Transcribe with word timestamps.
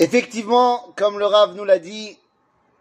Effectivement, 0.00 0.92
comme 0.94 1.18
le 1.18 1.26
Rav 1.26 1.56
nous 1.56 1.64
l'a 1.64 1.80
dit, 1.80 2.16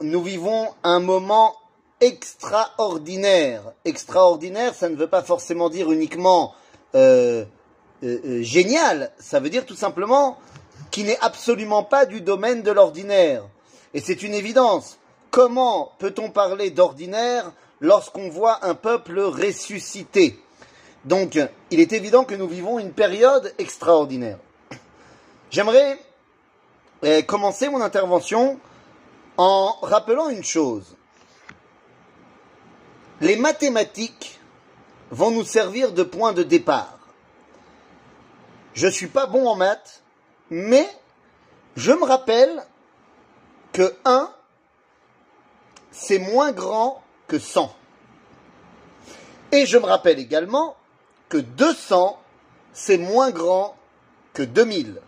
nous 0.02 0.22
vivons 0.22 0.68
un 0.84 1.00
moment 1.00 1.56
extraordinaire. 2.00 3.64
Extraordinaire, 3.86 4.76
ça 4.76 4.88
ne 4.88 4.96
veut 4.96 5.08
pas 5.08 5.24
forcément 5.24 5.70
dire 5.70 5.92
uniquement 5.92 6.54
euh, 6.94 7.44
euh, 8.04 8.20
euh, 8.24 8.44
génial, 8.44 9.12
ça 9.18 9.40
veut 9.40 9.50
dire 9.50 9.66
tout 9.66 9.76
simplement 9.76 10.38
qui 10.92 11.04
n'est 11.04 11.18
absolument 11.20 11.84
pas 11.84 12.06
du 12.06 12.22
domaine 12.22 12.62
de 12.62 12.70
l'ordinaire. 12.70 13.44
Et 13.96 14.00
c'est 14.00 14.22
une 14.22 14.36
évidence. 14.36 15.00
Comment 15.32 15.94
peut-on 15.98 16.30
parler 16.30 16.70
d'ordinaire 16.70 17.52
lorsqu'on 17.82 18.30
voit 18.30 18.64
un 18.64 18.76
peuple 18.76 19.20
ressuscité? 19.20 20.40
Donc, 21.06 21.40
il 21.72 21.80
est 21.80 21.94
évident 21.94 22.26
que 22.26 22.36
nous 22.36 22.48
vivons 22.48 22.78
une 22.78 22.92
période 22.92 23.54
extraordinaire. 23.58 24.38
J'aimerais 25.50 25.98
commencer 27.28 27.70
mon 27.70 27.82
intervention 27.82 28.60
en 29.38 29.76
rappelant 29.82 30.30
une 30.30 30.44
chose. 30.44 30.96
Les 33.22 33.36
mathématiques 33.36 34.40
vont 35.12 35.32
nous 35.32 35.44
servir 35.44 35.92
de 35.94 36.04
point 36.04 36.34
de 36.34 36.44
départ. 36.44 36.98
Je 38.74 38.88
ne 38.88 38.92
suis 38.92 39.08
pas 39.08 39.26
bon 39.26 39.48
en 39.48 39.56
maths, 39.56 40.04
mais 40.50 40.88
je 41.76 41.92
me 41.92 42.04
rappelle 42.04 42.64
que 43.74 43.96
1, 44.06 44.32
c'est 45.92 46.20
moins 46.20 46.52
grand 46.52 47.02
que 47.28 47.40
100. 47.40 47.74
Et 49.52 49.66
je 49.66 49.78
me 49.78 49.86
rappelle 49.86 50.20
également 50.20 50.76
que 51.30 51.38
200, 51.38 52.20
c'est 52.74 52.98
moins 52.98 53.32
grand 53.32 53.76
que 54.34 54.44
2000. 54.44 55.02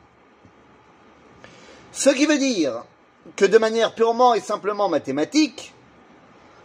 Ce 1.91 2.09
qui 2.09 2.25
veut 2.25 2.38
dire 2.38 2.84
que 3.35 3.45
de 3.45 3.57
manière 3.57 3.95
purement 3.95 4.34
et 4.34 4.41
simplement 4.41 4.89
mathématique, 4.89 5.73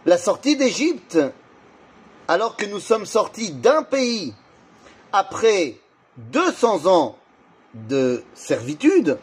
la 0.05 0.17
sortie 0.17 0.55
d'Égypte, 0.55 1.17
alors 2.27 2.55
que 2.55 2.65
nous 2.65 2.79
sommes 2.79 3.05
sortis 3.05 3.51
d'un 3.51 3.83
pays 3.83 4.33
après 5.11 5.77
200 6.17 6.85
ans 6.85 7.17
de 7.73 8.23
servitude, 8.33 9.17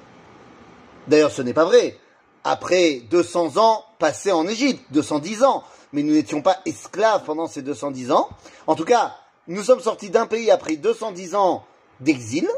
d'ailleurs 1.07 1.31
ce 1.31 1.43
n'est 1.43 1.55
pas 1.55 1.65
vrai, 1.65 1.99
après 2.45 3.03
200 3.11 3.57
ans 3.59 3.85
passés 3.99 4.33
en 4.33 4.47
Égypte, 4.49 4.83
210 4.91 5.45
ans, 5.45 5.63
mais 5.93 6.03
nous 6.03 6.15
n'étions 6.15 6.43
pas 6.43 6.59
esclaves 6.67 7.25
pendant 7.25 7.47
ces 7.47 7.63
210 7.63 8.11
ans. 8.11 8.29
En 8.67 8.75
tout 8.75 8.85
cas, 8.85 9.17
nous 9.47 9.63
sommes 9.63 9.81
sortis 9.81 10.11
d'un 10.11 10.27
pays 10.27 10.51
après 10.51 10.77
210 10.77 11.35
ans 11.37 11.65
d'exil, 12.01 12.49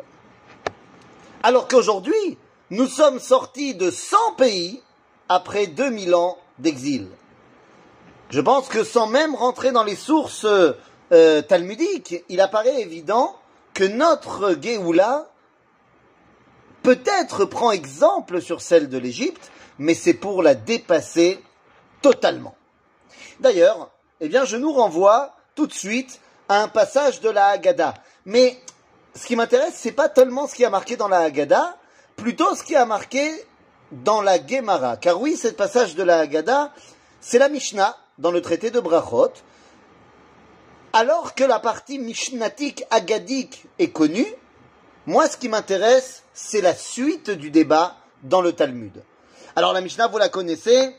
alors 1.43 1.69
qu'aujourd'hui, 1.69 2.39
nous 2.75 2.89
sommes 2.89 3.21
sortis 3.21 3.75
de 3.77 3.91
100 3.91 4.35
pays 4.37 4.83
après 5.29 5.69
2000 5.69 6.15
ans 6.15 6.37
d'exil. 6.59 7.09
Je 8.31 8.41
pense 8.41 8.69
que 8.69 8.83
sans 8.83 9.07
même 9.07 9.35
rentrer 9.35 9.71
dans 9.71 9.85
les 9.85 9.95
sources 9.95 10.45
euh, 10.45 11.43
talmudiques, 11.43 12.25
il 12.29 12.41
apparaît 12.41 12.81
évident 12.81 13.37
que 13.75 13.85
notre 13.85 14.57
Géoula 14.61 15.29
peut-être 16.83 17.45
prend 17.45 17.71
exemple 17.71 18.43
sur 18.43 18.61
celle 18.61 18.89
de 18.89 18.99
l'Égypte, 18.99 19.53
mais 19.79 19.95
c'est 19.95 20.15
pour 20.15 20.43
la 20.43 20.57
dépasser 20.57 21.43
totalement. 22.03 22.57
D'ailleurs, 23.39 23.91
eh 24.21 24.31
je 24.31 24.57
nous 24.57 24.73
renvoie 24.73 25.37
tout 25.55 25.69
de 25.69 25.73
suite 25.73 26.21
à 26.49 26.63
un 26.63 26.69
passage 26.69 27.21
de 27.21 27.31
la 27.31 27.47
Haggadah. 27.47 27.95
Mais 28.27 28.59
ce 29.15 29.27
qui 29.27 29.37
m'intéresse, 29.37 29.75
c'est 29.77 29.93
pas 29.93 30.09
tellement 30.09 30.49
ce 30.49 30.57
qui 30.57 30.65
a 30.65 30.71
marqué 30.71 30.97
dans 30.97 31.09
la 31.09 31.19
Haggadah, 31.19 31.77
plutôt 32.17 32.55
ce 32.55 32.63
qui 32.63 32.77
a 32.77 32.85
marqué 32.85 33.31
dans 33.93 34.23
la 34.23 34.45
Gemara. 34.45 34.97
Car 34.97 35.21
oui, 35.21 35.37
ce 35.37 35.49
passage 35.49 35.95
de 35.95 36.03
la 36.03 36.21
Haggadah, 36.21 36.73
c'est 37.21 37.39
la 37.39 37.49
Mishnah 37.49 37.97
dans 38.19 38.31
le 38.31 38.41
traité 38.41 38.71
de 38.71 38.81
Brachot, 38.81 39.33
alors 40.93 41.35
que 41.35 41.45
la 41.45 41.59
partie 41.59 41.99
mishnatique 41.99 42.85
agadique 42.91 43.65
est 43.79 43.91
connue, 43.91 44.27
moi 45.07 45.29
ce 45.29 45.37
qui 45.37 45.49
m'intéresse, 45.49 46.23
c'est 46.33 46.61
la 46.61 46.75
suite 46.75 47.31
du 47.31 47.51
débat 47.51 47.97
dans 48.23 48.41
le 48.41 48.53
Talmud. 48.53 49.03
Alors 49.57 49.73
la 49.73 49.81
Mishnah, 49.81 50.07
vous 50.07 50.19
la 50.19 50.29
connaissez, 50.29 50.95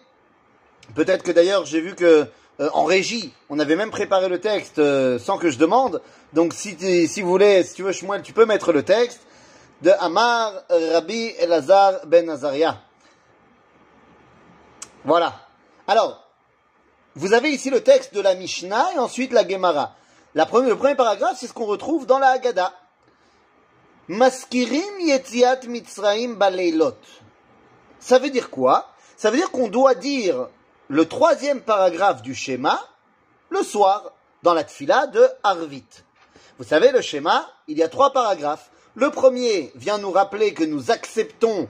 peut-être 0.95 1.23
que 1.23 1.31
d'ailleurs 1.31 1.65
j'ai 1.65 1.79
vu 1.79 1.95
que 1.95 2.27
euh, 2.59 2.69
en 2.73 2.83
régie, 2.85 3.33
on 3.49 3.59
avait 3.59 3.75
même 3.75 3.91
préparé 3.91 4.29
le 4.29 4.39
texte 4.39 4.79
euh, 4.79 5.19
sans 5.19 5.37
que 5.37 5.49
je 5.49 5.57
demande, 5.57 6.01
donc 6.33 6.53
si, 6.53 6.77
si 7.07 7.21
vous 7.21 7.29
voulez, 7.29 7.63
si 7.63 7.75
tu 7.75 7.83
veux 7.83 7.91
Shmuel, 7.91 8.21
tu 8.21 8.33
peux 8.33 8.45
mettre 8.45 8.71
le 8.71 8.83
texte 8.83 9.21
de 9.81 9.91
Amar 9.99 10.53
Rabbi 10.69 11.33
Elazar 11.39 12.05
ben 12.05 12.29
Azaria. 12.29 12.81
Voilà. 15.03 15.33
Alors, 15.87 16.23
vous 17.15 17.33
avez 17.33 17.51
ici 17.51 17.69
le 17.69 17.83
texte 17.83 18.13
de 18.13 18.21
la 18.21 18.35
Mishnah 18.35 18.93
et 18.95 18.99
ensuite 18.99 19.31
la 19.31 19.47
Gemara. 19.47 19.95
le 20.33 20.45
premier 20.45 20.95
paragraphe, 20.95 21.37
c'est 21.39 21.47
ce 21.47 21.53
qu'on 21.53 21.65
retrouve 21.65 22.05
dans 22.05 22.19
la 22.19 22.29
Haggadah. 22.29 22.73
Maskirim 24.07 24.99
yetziat 24.99 25.61
mitzraim 25.67 26.33
baleilot. 26.33 26.97
Ça 27.99 28.19
veut 28.19 28.29
dire 28.29 28.49
quoi? 28.49 28.89
Ça 29.17 29.31
veut 29.31 29.37
dire 29.37 29.51
qu'on 29.51 29.67
doit 29.67 29.95
dire 29.95 30.47
le 30.87 31.07
troisième 31.07 31.61
paragraphe 31.61 32.21
du 32.21 32.35
schéma 32.35 32.79
le 33.49 33.63
soir 33.63 34.11
dans 34.43 34.53
la 34.53 34.63
tfila 34.63 35.07
de 35.07 35.27
Harvit. 35.43 35.85
Vous 36.57 36.63
savez, 36.63 36.91
le 36.91 37.01
schéma, 37.01 37.49
il 37.67 37.77
y 37.77 37.83
a 37.83 37.89
trois 37.89 38.11
paragraphes. 38.11 38.69
Le 38.95 39.09
premier 39.09 39.73
vient 39.75 39.97
nous 39.97 40.11
rappeler 40.11 40.53
que 40.53 40.63
nous 40.63 40.89
acceptons 40.89 41.67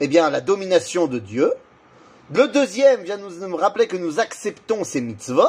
eh 0.00 0.06
la 0.06 0.40
domination 0.42 1.06
de 1.06 1.18
Dieu. 1.18 1.52
Le 2.34 2.46
deuxième 2.48 3.02
vient 3.04 3.16
nous 3.16 3.56
rappeler 3.56 3.86
que 3.86 3.96
nous 3.96 4.20
acceptons 4.20 4.84
ces 4.84 5.00
mitzvot. 5.00 5.46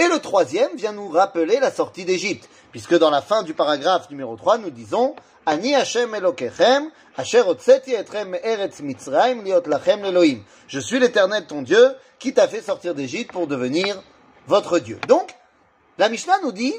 Et 0.00 0.08
le 0.08 0.18
troisième 0.18 0.74
vient 0.76 0.92
nous 0.92 1.08
rappeler 1.08 1.60
la 1.60 1.70
sortie 1.70 2.04
d'Égypte. 2.04 2.48
Puisque 2.72 2.98
dans 2.98 3.10
la 3.10 3.22
fin 3.22 3.44
du 3.44 3.54
paragraphe 3.54 4.10
numéro 4.10 4.36
3, 4.36 4.58
nous 4.58 4.70
disons 4.70 5.14
Ani 5.46 5.76
Hashem 5.76 6.14
Elokechem, 6.14 6.90
Asher 7.16 7.42
etrem 7.86 8.34
eretz 8.42 8.80
Mitzrayim 8.80 9.44
liot 9.44 9.62
lachem 9.66 10.04
Elohim. 10.04 10.42
Je 10.66 10.80
suis 10.80 10.98
l'éternel 10.98 11.46
ton 11.46 11.62
Dieu 11.62 11.94
qui 12.18 12.34
t'a 12.34 12.48
fait 12.48 12.62
sortir 12.62 12.94
d'Égypte 12.94 13.32
pour 13.32 13.46
devenir 13.46 14.02
votre 14.48 14.80
Dieu. 14.80 14.98
Donc, 15.06 15.34
la 15.98 16.08
Mishnah 16.08 16.40
nous 16.42 16.52
dit 16.52 16.74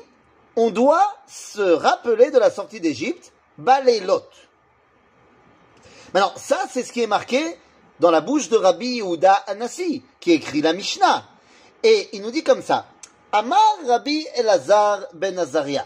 on 0.56 0.69
doit 0.69 1.13
se 1.28 1.62
rappeler 1.62 2.31
de 2.31 2.39
la 2.39 2.51
sortie 2.51 2.81
d'Égypte, 2.81 3.31
Balelot. 3.59 4.23
Maintenant, 6.13 6.33
ça, 6.35 6.65
c'est 6.71 6.83
ce 6.83 6.91
qui 6.91 7.03
est 7.03 7.07
marqué 7.07 7.57
dans 7.99 8.11
la 8.11 8.21
bouche 8.21 8.49
de 8.49 8.57
Rabbi 8.57 8.97
Yehuda 8.97 9.33
Anassi, 9.47 10.03
qui 10.19 10.31
écrit 10.31 10.61
la 10.61 10.73
Mishnah. 10.73 11.25
Et 11.83 12.09
il 12.13 12.21
nous 12.21 12.31
dit 12.31 12.43
comme 12.43 12.61
ça, 12.61 12.87
Amar 13.31 13.59
Rabbi 13.87 14.25
Elazar 14.35 15.01
ben 15.13 15.37
Azaria. 15.37 15.85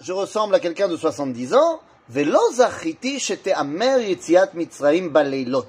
Je 0.00 0.12
ressemble 0.12 0.54
à 0.54 0.60
quelqu'un 0.60 0.88
de 0.88 0.96
70 0.96 1.54
ans. 1.54 1.80
Yetziat 2.14 2.70
mitzraim 4.54 5.08
baleilot. 5.08 5.66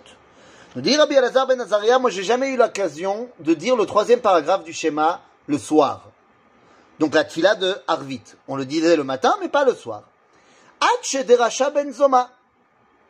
Nous 0.75 0.81
dit 0.81 0.97
Rabbi 0.97 1.15
Elazar 1.15 1.47
ben 1.47 1.59
Azaria, 1.61 1.99
moi 1.99 2.09
j'ai 2.09 2.23
jamais 2.23 2.49
eu 2.49 2.57
l'occasion 2.57 3.29
de 3.39 3.53
dire 3.53 3.75
le 3.75 3.85
troisième 3.85 4.19
paragraphe 4.19 4.63
du 4.63 4.73
schéma 4.73 5.21
le 5.47 5.57
soir. 5.57 6.11
Donc 6.99 7.13
la 7.13 7.23
tfila 7.23 7.55
de 7.55 7.75
Harvit. 7.87 8.23
On 8.47 8.55
le 8.55 8.65
disait 8.65 8.95
le 8.95 9.03
matin, 9.03 9.35
mais 9.41 9.49
pas 9.49 9.65
le 9.65 9.75
soir. 9.75 10.03
Ad 10.79 11.25
deracha 11.25 11.69
ben 11.69 11.91
Zoma. 11.91 12.31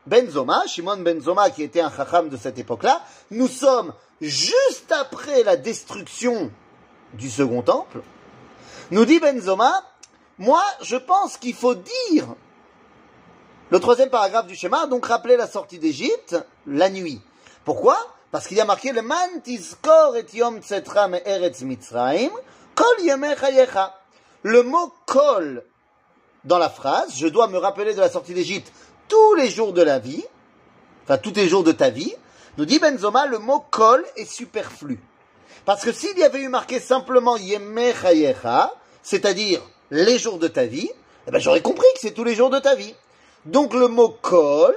Benzoma, 0.08 0.66
Shimon 0.68 0.98
Benzoma, 0.98 1.50
qui 1.50 1.64
était 1.64 1.82
un 1.82 1.92
chacham 1.92 2.30
de 2.30 2.38
cette 2.38 2.58
époque-là, 2.58 3.02
nous 3.32 3.50
sommes 3.50 3.94
juste 4.22 4.92
après 4.92 5.44
la 5.44 5.58
destruction 5.58 6.50
du 7.14 7.30
second 7.30 7.62
temple. 7.62 8.02
Nous 8.92 9.04
dit 9.04 9.20
Benzoma, 9.20 9.84
moi, 10.38 10.64
je 10.82 10.96
pense 10.96 11.38
qu'il 11.38 11.56
faut 11.56 11.76
dire 11.76 12.28
le 13.70 13.80
troisième 13.82 14.10
paragraphe 14.10 14.48
du 14.48 14.56
schéma, 14.56 14.88
donc 14.88 15.06
rappeler 15.06 15.36
la 15.36 15.48
sortie 15.48 15.78
d'Égypte 15.78 16.38
la 16.66 16.90
nuit. 16.90 17.22
Pourquoi? 17.66 17.98
Parce 18.32 18.48
qu'il 18.48 18.56
y 18.56 18.62
a 18.62 18.66
marqué 18.66 18.94
le 18.94 19.02
man 19.02 19.42
tizkor 19.44 20.16
et 20.16 20.26
yom 20.34 20.62
eretz 21.26 21.62
mitzrayim, 21.64 22.32
kol 22.78 22.96
Le 24.44 24.64
mot 24.64 24.94
kol 25.06 25.64
dans 26.44 26.58
la 26.60 26.70
phrase, 26.70 27.18
je 27.18 27.28
dois 27.28 27.48
me 27.48 27.58
rappeler 27.58 27.94
de 27.94 28.00
la 28.00 28.10
sortie 28.10 28.34
d'Égypte 28.34 28.72
tous 29.10 29.36
les 29.36 29.50
jours 29.50 29.74
de 29.74 29.82
la 29.82 30.00
vie, 30.00 30.24
enfin 31.04 31.18
tous 31.18 31.34
les 31.34 31.48
jours 31.48 31.64
de 31.64 31.72
ta 31.72 31.90
vie, 31.90 32.14
nous 32.58 32.66
dit 32.66 32.80
Benzoma, 32.80 33.26
le 33.26 33.40
mot 33.40 33.64
kol 33.72 34.06
est 34.16 34.30
superflu. 34.30 35.00
Parce 35.66 35.84
que 35.84 35.92
s'il 35.92 36.18
y 36.18 36.24
avait 36.24 36.42
eu 36.42 36.50
marqué 36.50 36.80
simplement 36.80 37.38
Yemechayecha, 37.38 38.74
c'est-à-dire 39.04 39.62
les 39.92 40.18
jours 40.18 40.38
de 40.38 40.48
ta 40.48 40.66
vie, 40.66 40.90
eh 41.28 41.32
ben 41.32 41.40
j'aurais 41.40 41.62
compris 41.62 41.88
que 41.96 42.00
c'est 42.02 42.12
tous 42.12 42.24
les 42.24 42.36
jours 42.36 42.50
de 42.50 42.60
ta 42.60 42.76
vie. 42.76 42.96
Donc 43.46 43.74
le 43.74 43.88
mot 43.88 44.10
kol 44.10 44.76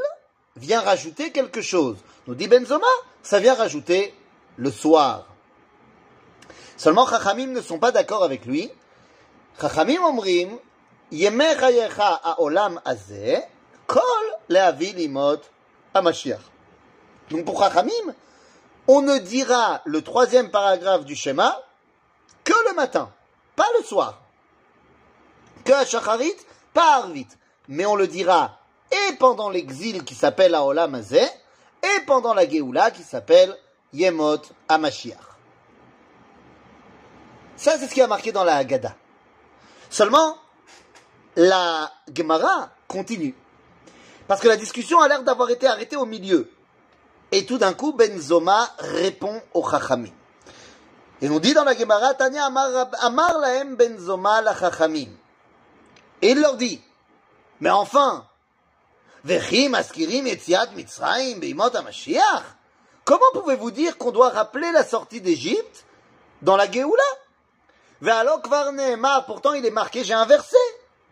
vient 0.56 0.80
rajouter 0.80 1.30
quelque 1.30 1.62
chose. 1.62 1.96
Nous 2.26 2.34
dit 2.34 2.48
Benzoma, 2.48 2.86
ça 3.22 3.40
vient 3.40 3.54
rajouter 3.54 4.14
le 4.56 4.70
soir. 4.70 5.29
Seulement 6.80 7.06
Chachamim 7.06 7.48
ne 7.48 7.60
sont 7.60 7.78
pas 7.78 7.92
d'accord 7.92 8.24
avec 8.24 8.46
lui. 8.46 8.70
Chachamim 9.60 10.02
omrim, 10.02 10.48
Yemechayecha 11.12 12.20
a 12.24 12.40
olam 12.40 12.80
azeh, 12.86 13.38
kol 13.86 14.00
le'avi 14.48 14.94
limot 14.94 15.40
Mashiach. 15.94 16.40
Donc 17.28 17.44
pour 17.44 17.62
Chachamim, 17.62 18.14
on 18.88 19.02
ne 19.02 19.18
dira 19.18 19.82
le 19.84 20.00
troisième 20.00 20.50
paragraphe 20.50 21.04
du 21.04 21.14
schéma 21.14 21.60
que 22.44 22.54
le 22.70 22.74
matin, 22.74 23.12
pas 23.56 23.68
le 23.76 23.84
soir. 23.84 24.22
Que 25.66 25.72
à 25.72 25.84
pas 26.72 26.94
à 26.94 26.96
Arvit. 27.00 27.28
Mais 27.68 27.84
on 27.84 27.94
le 27.94 28.06
dira 28.06 28.58
et 28.90 29.16
pendant 29.16 29.50
l'exil 29.50 30.02
qui 30.02 30.14
s'appelle 30.14 30.54
Aolam 30.54 30.94
Azeh, 30.94 31.28
et 31.82 32.00
pendant 32.06 32.32
la 32.32 32.48
Géoula 32.48 32.90
qui 32.90 33.02
s'appelle 33.02 33.54
Yemot 33.92 34.40
Amashiach. 34.66 35.29
Ça, 37.60 37.76
c'est 37.78 37.88
ce 37.88 37.92
qui 37.92 38.00
a 38.00 38.06
marqué 38.06 38.32
dans 38.32 38.42
la 38.42 38.56
Haggadah. 38.56 38.94
Seulement, 39.90 40.38
la 41.36 41.92
Gemara 42.10 42.70
continue. 42.88 43.34
Parce 44.26 44.40
que 44.40 44.48
la 44.48 44.56
discussion 44.56 44.98
a 45.02 45.08
l'air 45.08 45.22
d'avoir 45.24 45.50
été 45.50 45.66
arrêtée 45.66 45.96
au 45.96 46.06
milieu. 46.06 46.50
Et 47.30 47.44
tout 47.44 47.58
d'un 47.58 47.74
coup, 47.74 47.92
Ben 47.92 48.18
Zoma 48.18 48.66
répond 48.78 49.42
au 49.52 49.68
Chachamim. 49.68 50.08
Et 51.20 51.28
on 51.28 51.38
dit 51.38 51.52
dans 51.52 51.64
la 51.64 51.76
Gemara, 51.76 52.14
Tanya 52.14 52.46
Amar, 52.46 52.88
Amar 53.00 53.38
Laem 53.38 53.76
Ben 53.76 53.98
Zoma 53.98 54.40
la 54.40 54.56
Chachamim. 54.56 55.10
Et 56.22 56.30
il 56.30 56.40
leur 56.40 56.56
dit, 56.56 56.80
mais 57.60 57.68
enfin, 57.68 58.24
Vechim 59.22 59.74
Askirim 59.74 60.26
Etziat 60.26 60.68
Mitzrayim 60.74 61.40
Beimot 61.40 61.76
HaMashiach 61.76 62.44
Comment 63.04 63.20
pouvez-vous 63.34 63.70
dire 63.70 63.98
qu'on 63.98 64.12
doit 64.12 64.30
rappeler 64.30 64.72
la 64.72 64.82
sortie 64.82 65.20
d'Égypte 65.20 65.84
dans 66.40 66.56
la 66.56 66.70
Géoula? 66.70 67.02
Pourtant 69.26 69.52
il 69.52 69.64
est 69.66 69.70
marqué, 69.70 70.04
j'ai 70.04 70.14
un 70.14 70.26
verset, 70.26 70.56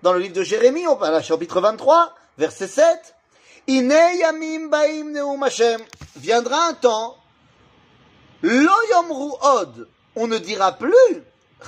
dans 0.02 0.12
le 0.12 0.20
livre 0.20 0.34
de 0.34 0.42
Jérémie, 0.42 0.84
parle 0.98 1.22
chapitre 1.22 1.60
23, 1.60 2.14
verset 2.38 2.68
7. 2.68 3.14
Ine 3.66 3.92
Yamim 4.18 4.68
Baim 4.68 5.12
Neum 5.12 5.42
Hashem. 5.42 5.80
Viendra 6.16 6.68
un 6.68 6.74
temps, 6.74 7.16
Lo 8.42 8.72
Yomru 8.92 9.32
Od, 9.40 9.88
on 10.16 10.26
ne 10.26 10.38
dira 10.38 10.72
plus, 10.72 11.22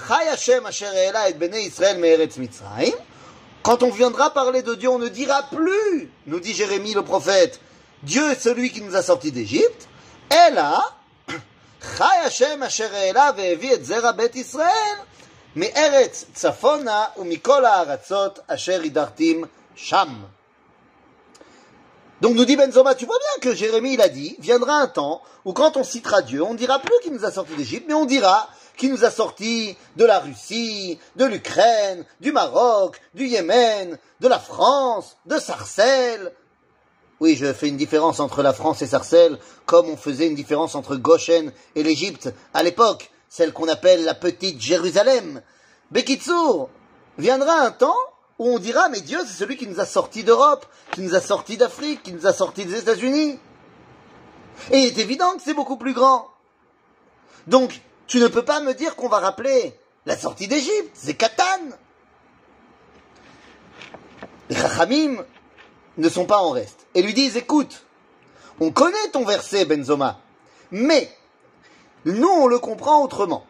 Chai 0.09 0.29
Hashem 0.29 0.65
Asher 0.67 0.87
et 1.29 1.35
Bnei 1.35 1.65
Israël 1.65 1.99
Me'eretz 1.99 2.39
Mitzrayim, 2.39 2.95
quand 3.63 3.83
on 3.83 3.91
viendra 3.91 4.31
parler 4.31 4.63
de 4.63 4.75
Dieu, 4.75 4.89
on 4.89 4.99
ne 4.99 5.09
dira 5.09 5.43
plus, 5.51 6.11
nous 6.27 6.41
dit 6.41 6.55
Jérémie 6.55 6.95
le 6.95 7.03
prophète, 7.03 7.61
Dieu 8.03 8.31
est 8.31 8.41
celui 8.41 8.71
qui 8.71 8.81
nous 8.81 8.97
a 8.97 9.03
sortis 9.03 9.33
d'Égypte. 9.33 9.89
Et 10.31 10.55
là, 10.55 10.81
Hashem 12.25 12.63
asher 12.63 12.89
e'ela 13.05 13.33
ve'evi 13.33 13.67
et 13.67 13.85
zera 13.85 14.13
bet 14.13 14.31
Israël, 14.35 14.99
sham. 19.77 20.29
Donc 22.21 22.35
nous 22.35 22.45
dit 22.45 22.57
Benzoma, 22.57 22.95
tu 22.95 23.07
vois 23.07 23.19
bien 23.19 23.51
que 23.51 23.57
Jérémie 23.57 23.95
il 23.95 24.03
a 24.03 24.09
dit, 24.09 24.37
viendra 24.39 24.75
un 24.75 24.87
temps 24.87 25.23
où 25.45 25.53
quand 25.53 25.77
on 25.77 25.85
citera 25.85 26.23
Dieu, 26.23 26.43
on 26.43 26.53
ne 26.53 26.59
dira 26.59 26.79
plus 26.79 26.95
qu'il 27.03 27.13
nous 27.13 27.25
a 27.25 27.31
sortis 27.31 27.57
d'Égypte, 27.57 27.87
mais 27.89 27.95
on 27.95 28.05
dira 28.05 28.49
qui 28.77 28.89
nous 28.89 29.05
a 29.05 29.11
sortis 29.11 29.77
de 29.97 30.05
la 30.05 30.21
Russie, 30.21 30.99
de 31.17 31.25
l'Ukraine, 31.25 32.05
du 32.21 32.33
Maroc, 32.33 33.01
du 33.15 33.27
Yémen, 33.27 33.99
de 34.21 34.29
la 34.29 34.39
France, 34.39 35.17
de 35.27 35.39
Sarcelles. 35.39 36.33
Oui, 37.21 37.37
je 37.37 37.53
fais 37.53 37.69
une 37.69 37.77
différence 37.77 38.21
entre 38.21 38.43
la 38.43 38.53
France 38.53 38.83
et 38.83 38.87
Sarcelles, 38.87 39.39
comme 39.67 39.89
on 39.89 39.97
faisait 39.97 40.27
une 40.27 40.35
différence 40.35 40.75
entre 40.75 40.97
Goshen 40.97 41.53
et 41.75 41.83
l'Égypte 41.83 42.33
à 42.55 42.63
l'époque, 42.63 43.11
celle 43.31 43.53
qu'on 43.53 43.69
appelle 43.69 44.05
la 44.05 44.15
petite 44.15 44.61
Jérusalem. 44.61 45.41
Bekitsour, 45.93 46.69
viendra 47.17 47.61
un 47.61 47.71
temps 47.71 47.97
où 48.39 48.49
on 48.49 48.59
dira, 48.59 48.89
mais 48.89 49.01
Dieu, 49.01 49.19
c'est 49.25 49.39
celui 49.39 49.57
qui 49.57 49.69
nous 49.69 49.81
a 49.81 49.87
sortis 49.87 50.25
d'Europe, 50.25 50.67
qui 50.91 51.01
nous 51.01 51.15
a 51.15 51.21
sortis 51.21 51.57
d'Afrique, 51.57 52.03
qui 52.03 52.13
nous 52.13 52.27
a 52.27 52.33
sortis 52.33 52.65
des 52.65 52.79
États-Unis. 52.81 53.39
Et 54.73 54.79
il 54.79 54.87
est 54.87 54.99
évident 54.99 55.37
que 55.37 55.43
c'est 55.43 55.55
beaucoup 55.55 55.77
plus 55.77 55.95
grand. 55.95 56.29
Donc, 57.47 57.81
tu 58.07 58.19
ne 58.19 58.27
peux 58.27 58.45
pas 58.45 58.61
me 58.61 58.75
dire 58.75 58.97
qu'on 58.97 59.09
va 59.09 59.21
rappeler 59.21 59.79
la 60.07 60.17
sortie 60.17 60.49
d'Égypte, 60.49 60.91
c'est 60.95 61.15
Katan. 61.15 61.45
Les 64.49 64.57
Chachamim 64.57 65.25
ne 65.97 66.09
sont 66.09 66.27
pas 66.27 66.39
en 66.39 66.51
reste 66.51 66.87
et 66.95 67.03
lui 67.03 67.15
disent 67.15 67.37
écoute, 67.37 67.85
on 68.59 68.73
connaît 68.73 69.11
ton 69.13 69.25
verset 69.25 69.65
Benzoma, 69.65 70.19
mais 70.73 71.09
nous 72.05 72.29
on 72.29 72.47
le 72.47 72.59
comprend 72.59 73.03
autrement. 73.03 73.45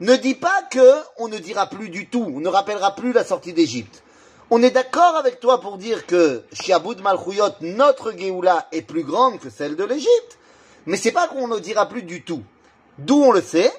Ne 0.00 0.16
dit 0.16 0.34
pas 0.34 0.62
que 0.70 1.02
on 1.18 1.28
ne 1.28 1.38
dira 1.38 1.68
plus 1.68 1.88
du 1.88 2.08
tout, 2.08 2.32
on 2.34 2.40
ne 2.40 2.48
rappellera 2.48 2.94
plus 2.96 3.12
la 3.12 3.24
sortie 3.24 3.52
d'Égypte. 3.52 4.02
On 4.50 4.62
est 4.62 4.70
d'accord 4.70 5.16
avec 5.16 5.38
toi 5.38 5.60
pour 5.60 5.78
dire 5.78 6.06
que 6.06 6.42
Shiaboud 6.52 7.00
Malchuyot, 7.00 7.52
notre 7.60 8.12
Géoula, 8.12 8.66
est 8.72 8.82
plus 8.82 9.04
grande 9.04 9.38
que 9.38 9.48
celle 9.48 9.76
de 9.76 9.84
l'Égypte. 9.84 10.38
Mais 10.86 10.96
c'est 10.96 11.12
pas 11.12 11.28
qu'on 11.28 11.46
ne 11.46 11.58
dira 11.58 11.88
plus 11.88 12.02
du 12.02 12.24
tout. 12.24 12.42
D'où 12.98 13.22
on 13.22 13.32
le 13.32 13.40
sait? 13.40 13.72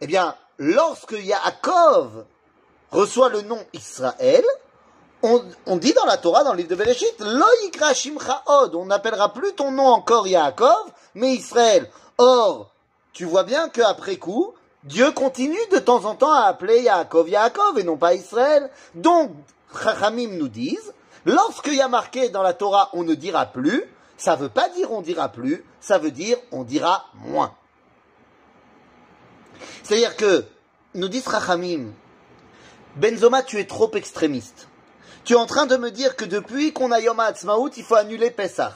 Eh 0.00 0.06
bien, 0.06 0.36
lorsque 0.60 1.12
Yaakov 1.12 2.26
reçoit 2.92 3.30
le 3.30 3.40
nom 3.40 3.58
Israël, 3.72 4.44
on, 5.22 5.76
dit 5.76 5.92
dans 5.92 6.04
la 6.04 6.16
Torah, 6.16 6.44
dans 6.44 6.52
le 6.52 6.58
livre 6.58 6.70
de 6.70 6.74
Bereshit, 6.76 7.14
Lo 7.18 7.44
Od, 8.46 8.74
on 8.74 8.86
n'appellera 8.86 9.32
plus 9.32 9.52
ton 9.54 9.70
nom 9.70 9.86
encore 9.86 10.28
Yaakov, 10.28 10.92
mais 11.14 11.34
Israël. 11.34 11.90
Or, 12.18 12.72
tu 13.12 13.24
vois 13.24 13.42
bien 13.42 13.68
qu'après 13.68 14.16
coup, 14.16 14.54
Dieu 14.84 15.10
continue 15.12 15.58
de 15.72 15.78
temps 15.78 16.04
en 16.04 16.14
temps 16.14 16.32
à 16.32 16.44
appeler 16.44 16.82
Yaakov 16.82 17.28
Yaakov 17.28 17.78
et 17.78 17.84
non 17.84 17.96
pas 17.96 18.14
Israël. 18.14 18.70
Donc, 18.94 19.32
Chachamim 19.82 20.36
nous 20.38 20.48
disent, 20.48 20.92
lorsqu'il 21.24 21.74
y 21.74 21.82
a 21.82 21.88
marqué 21.88 22.28
dans 22.28 22.42
la 22.42 22.54
Torah 22.54 22.90
on 22.92 23.02
ne 23.02 23.14
dira 23.14 23.46
plus, 23.46 23.84
ça 24.16 24.36
veut 24.36 24.48
pas 24.48 24.68
dire 24.70 24.92
on 24.92 25.00
dira 25.00 25.28
plus, 25.30 25.64
ça 25.80 25.98
veut 25.98 26.10
dire 26.10 26.38
on 26.52 26.64
dira 26.64 27.06
moins. 27.14 27.54
C'est-à-dire 29.82 30.16
que, 30.16 30.44
nous 30.94 31.08
disent 31.08 31.28
Chachamim, 31.30 31.92
Benzoma, 32.96 33.42
tu 33.42 33.58
es 33.58 33.66
trop 33.66 33.90
extrémiste. 33.92 34.68
Tu 35.24 35.34
es 35.34 35.36
en 35.36 35.46
train 35.46 35.66
de 35.66 35.76
me 35.76 35.90
dire 35.90 36.16
que 36.16 36.24
depuis 36.24 36.72
qu'on 36.72 36.90
a 36.92 37.00
Yom 37.00 37.20
HaAtzmaut, 37.20 37.70
il 37.76 37.84
faut 37.84 37.94
annuler 37.94 38.30
Pessah. 38.30 38.72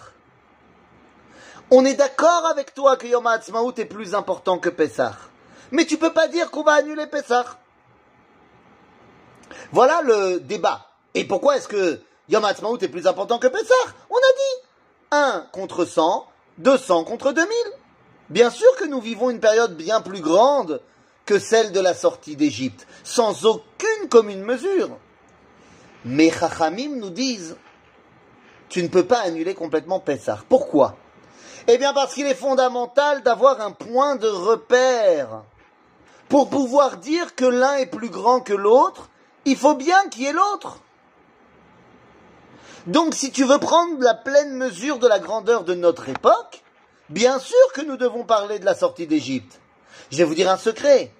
On 1.70 1.84
est 1.84 1.94
d'accord 1.94 2.46
avec 2.46 2.74
toi 2.74 2.96
que 2.96 3.06
Yom 3.06 3.26
HaAtzmaut 3.26 3.74
est 3.76 3.86
plus 3.86 4.14
important 4.14 4.58
que 4.58 4.68
Pessah. 4.68 5.16
Mais 5.72 5.86
tu 5.86 5.96
peux 5.96 6.12
pas 6.12 6.28
dire 6.28 6.50
qu'on 6.50 6.62
va 6.62 6.74
annuler 6.74 7.06
Pessah. 7.06 7.58
Voilà 9.72 10.02
le 10.02 10.40
débat. 10.40 10.90
Et 11.14 11.24
pourquoi 11.24 11.56
est-ce 11.56 11.68
que 11.68 12.00
Yom 12.28 12.44
Ha'atzmaut 12.44 12.78
est 12.78 12.88
plus 12.88 13.06
important 13.06 13.38
que 13.38 13.46
Pessah? 13.46 13.92
On 14.10 14.16
a 14.16 14.32
dit 14.36 14.66
1 15.10 15.46
contre 15.52 15.84
100, 15.84 16.26
200 16.58 17.04
contre 17.04 17.32
2000. 17.32 17.48
Bien 18.30 18.50
sûr 18.50 18.74
que 18.78 18.86
nous 18.86 19.00
vivons 19.00 19.30
une 19.30 19.40
période 19.40 19.76
bien 19.76 20.00
plus 20.00 20.20
grande 20.20 20.80
que 21.26 21.38
celle 21.38 21.72
de 21.72 21.80
la 21.80 21.94
sortie 21.94 22.36
d'Égypte, 22.36 22.86
sans 23.02 23.44
aucune 23.44 24.08
commune 24.08 24.42
mesure. 24.42 24.90
Mais 26.04 26.30
Chachamim 26.30 26.96
nous 26.96 27.10
disent, 27.10 27.56
tu 28.68 28.82
ne 28.82 28.88
peux 28.88 29.06
pas 29.06 29.20
annuler 29.20 29.54
complètement 29.54 30.00
Pessah. 30.00 30.40
Pourquoi? 30.48 30.96
Eh 31.66 31.78
bien 31.78 31.94
parce 31.94 32.14
qu'il 32.14 32.26
est 32.26 32.34
fondamental 32.34 33.22
d'avoir 33.22 33.60
un 33.60 33.70
point 33.70 34.16
de 34.16 34.28
repère. 34.28 35.44
Pour 36.28 36.50
pouvoir 36.50 36.96
dire 36.96 37.34
que 37.34 37.44
l'un 37.44 37.76
est 37.76 37.86
plus 37.86 38.10
grand 38.10 38.40
que 38.40 38.52
l'autre, 38.52 39.08
il 39.44 39.56
faut 39.56 39.74
bien 39.74 40.08
qu'il 40.08 40.22
y 40.22 40.26
ait 40.26 40.32
l'autre. 40.32 40.80
Donc 42.86 43.14
si 43.14 43.30
tu 43.30 43.44
veux 43.44 43.58
prendre 43.58 43.98
la 44.00 44.14
pleine 44.14 44.54
mesure 44.54 44.98
de 44.98 45.08
la 45.08 45.18
grandeur 45.18 45.64
de 45.64 45.74
notre 45.74 46.08
époque, 46.08 46.63
bien 47.08 47.38
sûr 47.38 47.72
que 47.74 47.82
nous 47.82 47.96
devons 47.96 48.24
parler 48.24 48.58
de 48.58 48.64
la 48.64 48.74
sortie 48.74 49.06
d'Égypte. 49.06 49.60
Je 50.10 50.18
vais 50.18 50.24
vous 50.24 50.34
dire 50.34 50.50
un 50.50 50.56
secret. 50.56 51.12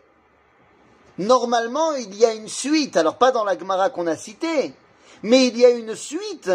Normalement, 1.18 1.92
il 1.94 2.14
y 2.14 2.24
a 2.24 2.32
une 2.32 2.48
suite, 2.48 2.96
alors 2.96 3.16
pas 3.16 3.30
dans 3.30 3.44
la 3.44 3.56
Gemara 3.56 3.90
qu'on 3.90 4.06
a 4.06 4.16
citée, 4.16 4.74
mais 5.22 5.46
il 5.46 5.58
y 5.58 5.64
a 5.64 5.70
une 5.70 5.94
suite 5.94 6.50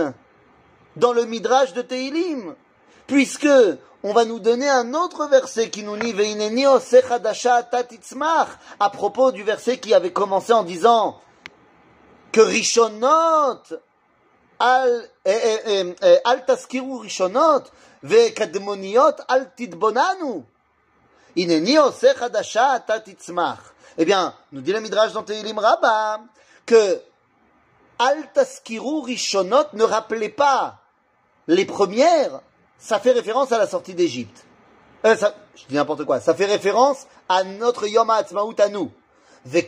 dans 0.95 1.13
le 1.13 1.25
Midrash 1.25 1.73
de 1.73 1.81
Teilim, 1.81 2.55
puisque 3.07 3.47
on 4.03 4.13
va 4.13 4.25
nous 4.25 4.39
donner 4.39 4.69
un 4.69 4.93
autre 4.93 5.27
verset 5.27 5.69
qui 5.69 5.83
nous 5.83 5.97
dit 5.97 6.15
à 8.79 8.89
propos 8.89 9.31
du 9.31 9.43
verset 9.43 9.77
qui 9.77 9.93
avait 9.93 10.13
commencé 10.13 10.53
en 10.53 10.63
disant 10.63 11.19
que 12.31 12.41
Rishonot 12.41 13.61
al 14.59 15.09
al 16.23 16.45
taskiru 16.45 16.99
Rishonot 16.99 17.63
tatitzmach 22.79 23.59
eh 23.97 24.05
bien 24.05 24.33
nous 24.51 24.61
dit 24.61 24.73
le 24.73 24.79
midrash 24.79 25.13
dans 25.13 25.23
Tehilim 25.23 25.59
Rabba 25.59 26.21
que 26.65 27.01
al 27.97 28.31
taskiru 28.33 29.01
Rishonot 29.01 29.73
ne 29.73 29.83
rappelait 29.83 30.29
pas 30.29 30.79
les 31.47 31.65
premières 31.65 32.41
ça 32.79 32.99
fait 32.99 33.11
référence 33.11 33.51
à 33.51 33.57
la 33.57 33.67
sortie 33.67 33.93
d'Égypte. 33.93 34.45
Euh, 35.05 35.15
je 35.55 35.65
dis 35.67 35.75
n'importe 35.75 36.05
quoi. 36.05 36.19
Ça 36.19 36.33
fait 36.33 36.45
référence 36.45 37.05
à 37.27 37.43
notre 37.43 37.87
Yom 37.87 38.09
HaAtzmaut 38.09 38.55
à 38.57 38.69
nous. 38.69 38.91
Et 39.53 39.65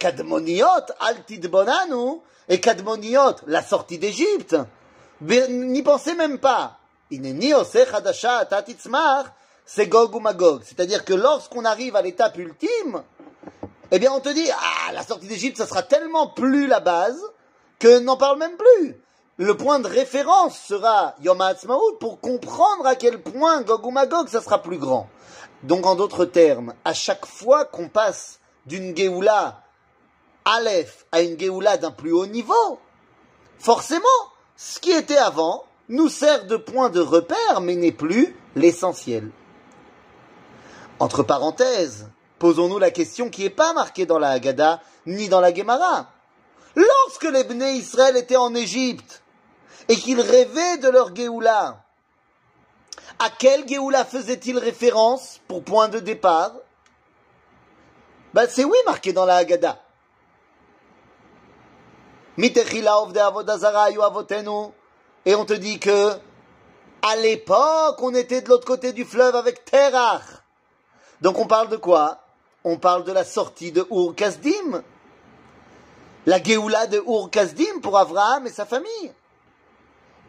Kadmoniot, 2.59 3.35
la 3.47 3.61
sortie 3.61 3.97
d'Égypte. 3.97 4.55
N'y 5.21 5.83
pensez 5.83 6.15
même 6.15 6.39
pas. 6.39 6.79
C'est 9.65 9.88
Gog 9.88 10.15
ou 10.15 10.20
Magog. 10.20 10.62
C'est-à-dire 10.63 11.06
que 11.06 11.13
lorsqu'on 11.13 11.65
arrive 11.65 11.96
à 11.96 12.01
l'étape 12.01 12.38
ultime, 12.38 13.03
eh 13.91 14.00
bien 14.00 14.12
on 14.12 14.20
te 14.20 14.30
dit, 14.30 14.50
ah, 14.51 14.94
la 14.94 15.03
sortie 15.03 15.27
d'Égypte, 15.27 15.58
ça 15.58 15.68
sera 15.68 15.84
tellement 15.84 16.27
plus 16.27 16.68
la 16.68 16.80
base 16.80 17.22
que 17.80 18.00
n'en 18.00 18.18
parle 18.18 18.39
même 18.39 18.58
plus. 18.58 19.01
Le 19.38 19.58
point 19.58 19.80
de 19.80 19.88
référence 19.88 20.58
sera 20.58 21.15
Yom 21.22 21.41
HaAtzmaut 21.41 21.98
pour 22.00 22.22
comprendre 22.22 22.86
à 22.86 22.96
quel 22.96 23.22
point 23.22 23.62
Gog 23.62 23.86
ou 23.86 23.91
Magog, 23.91 24.27
ça 24.27 24.41
sera 24.41 24.62
plus 24.62 24.77
grand. 24.77 25.10
Donc 25.63 25.86
en 25.86 25.96
d'autres 25.96 26.25
termes, 26.25 26.74
à 26.86 26.94
chaque 26.94 27.25
fois 27.25 27.65
qu'on 27.65 27.89
passe 27.89 28.39
d'une 28.65 28.96
Géoula 28.96 29.63
Aleph 30.46 31.06
à 31.12 31.22
une 31.22 31.39
Géoula 31.39 31.77
d'un 31.77 31.91
plus 31.91 32.12
haut 32.12 32.25
niveau, 32.25 32.80
forcément, 33.60 34.08
ce 34.56 34.80
qui 34.80 34.91
était 34.91 35.18
avant 35.18 35.65
nous 35.91 36.07
sert 36.07 36.45
de 36.45 36.55
point 36.55 36.89
de 36.89 37.01
repère, 37.01 37.60
mais 37.62 37.75
n'est 37.75 37.91
plus 37.91 38.33
l'essentiel. 38.55 39.29
Entre 41.00 41.21
parenthèses, 41.21 42.10
posons-nous 42.39 42.79
la 42.79 42.91
question 42.91 43.29
qui 43.29 43.43
n'est 43.43 43.50
pas 43.50 43.74
marquée 43.74 44.05
dans 44.05 44.17
la 44.17 44.29
Haggadah 44.29 44.81
ni 45.05 45.27
dans 45.27 45.41
la 45.41 45.53
Gemara. 45.53 46.07
Lorsque 46.75 47.25
les 47.25 47.43
Bnei 47.43 47.75
Israël 47.75 48.15
étaient 48.15 48.38
en 48.38 48.55
Égypte 48.55 49.21
et 49.89 49.98
qu'ils 49.98 50.21
rêvaient 50.21 50.77
de 50.77 50.88
leur 50.88 51.13
Géoula, 51.13 51.83
à 53.19 53.29
quel 53.38 53.67
Géoula 53.67 54.05
faisait-il 54.05 54.57
référence 54.57 55.41
pour 55.50 55.62
point 55.62 55.89
de 55.89 56.00
départ? 56.00 56.53
Ben, 58.33 58.48
C'est 58.50 58.63
oui 58.63 58.77
marqué 58.86 59.12
dans 59.12 59.25
la 59.25 59.36
Haggadah. 59.36 59.77
Et 65.25 65.35
on 65.35 65.45
te 65.45 65.53
dit 65.53 65.79
que 65.79 66.13
à 67.03 67.15
l'époque, 67.15 68.01
on 68.01 68.13
était 68.13 68.41
de 68.41 68.49
l'autre 68.49 68.65
côté 68.65 68.93
du 68.93 69.05
fleuve 69.05 69.35
avec 69.35 69.65
Terach. 69.65 70.23
Donc 71.21 71.39
on 71.39 71.47
parle 71.47 71.69
de 71.69 71.77
quoi? 71.77 72.19
On 72.63 72.77
parle 72.77 73.03
de 73.03 73.11
la 73.11 73.23
sortie 73.23 73.71
de 73.71 73.85
Ur-Kasdim. 73.91 74.83
La 76.27 76.41
Géoula 76.41 76.85
de 76.87 76.97
Ur-Kasdim 76.97 77.81
pour 77.81 77.97
Abraham 77.97 78.45
et 78.45 78.51
sa 78.51 78.65
famille. 78.65 79.13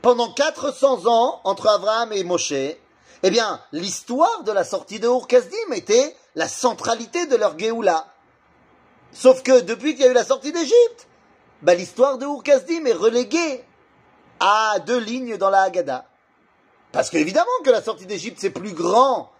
Pendant 0.01 0.33
400 0.33 1.07
ans, 1.07 1.41
entre 1.45 1.69
Abraham 1.69 2.13
et 2.13 2.25
Moshe, 2.25 2.53
eh 2.53 3.31
bien, 3.31 3.61
l'histoire 3.73 4.43
de 4.45 4.53
la 4.53 4.65
sortie 4.65 4.99
de 4.99 5.07
Ur-Kasdim 5.07 5.73
était 5.73 6.17
la 6.35 6.49
centralité 6.49 7.27
de 7.27 7.37
leur 7.37 7.59
Géoula. 7.59 8.07
Sauf 9.13 9.43
que 9.43 9.61
depuis 9.61 9.95
qu'il 9.95 10.05
y 10.05 10.09
a 10.09 10.11
eu 10.11 10.15
la 10.15 10.25
sortie 10.25 10.53
d'Égypte, 10.53 11.07
bah, 11.61 11.75
l'histoire 11.75 12.17
de 12.17 12.25
Ur-Kasdim 12.25 12.87
est 12.87 12.95
reléguée 12.95 13.65
à 14.45 14.81
deux 14.81 14.99
lignes 14.99 15.37
dans 15.37 15.51
la 15.51 15.63
Haggadah. 15.63 16.05
Parce 16.91 17.11
qu'évidemment 17.11 17.47
que 17.65 17.71
la 17.71 17.81
sortie 17.81 18.07
d'Égypte, 18.07 18.39
c'est 18.41 18.51
plus 18.51 18.73
grand 18.73 19.31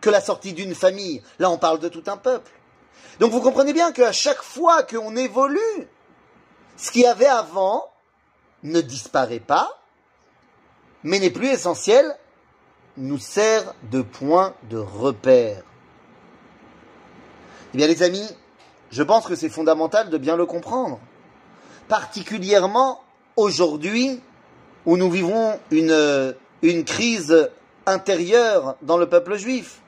que 0.00 0.08
la 0.08 0.22
sortie 0.22 0.54
d'une 0.54 0.74
famille. 0.74 1.22
Là, 1.38 1.50
on 1.50 1.58
parle 1.58 1.80
de 1.80 1.88
tout 1.88 2.02
un 2.06 2.16
peuple. 2.16 2.50
Donc 3.20 3.30
vous 3.30 3.42
comprenez 3.42 3.74
bien 3.74 3.92
qu'à 3.92 4.10
chaque 4.10 4.42
fois 4.42 4.84
qu'on 4.84 5.16
évolue, 5.16 5.60
ce 6.78 6.90
qu'il 6.90 7.02
y 7.02 7.06
avait 7.06 7.26
avant 7.26 7.84
ne 8.62 8.80
disparaît 8.80 9.38
pas, 9.38 9.78
mais 11.02 11.18
n'est 11.18 11.30
plus 11.30 11.48
essentiel 11.48 12.16
nous 12.96 13.18
sert 13.18 13.74
de 13.90 14.02
point 14.02 14.54
de 14.70 14.78
repère. 14.78 15.62
Eh 17.74 17.76
bien 17.76 17.86
les 17.86 18.02
amis, 18.02 18.28
je 18.90 19.02
pense 19.02 19.26
que 19.26 19.36
c'est 19.36 19.50
fondamental 19.50 20.08
de 20.08 20.18
bien 20.18 20.36
le 20.36 20.46
comprendre. 20.46 20.98
Particulièrement 21.86 23.00
aujourd'hui 23.36 24.20
où 24.88 24.96
nous 24.96 25.10
vivons 25.10 25.60
une, 25.70 26.34
crise 26.86 27.50
intérieure 27.84 28.76
dans 28.80 28.96
le 28.96 29.06
peuple 29.06 29.36
juif. 29.36 29.80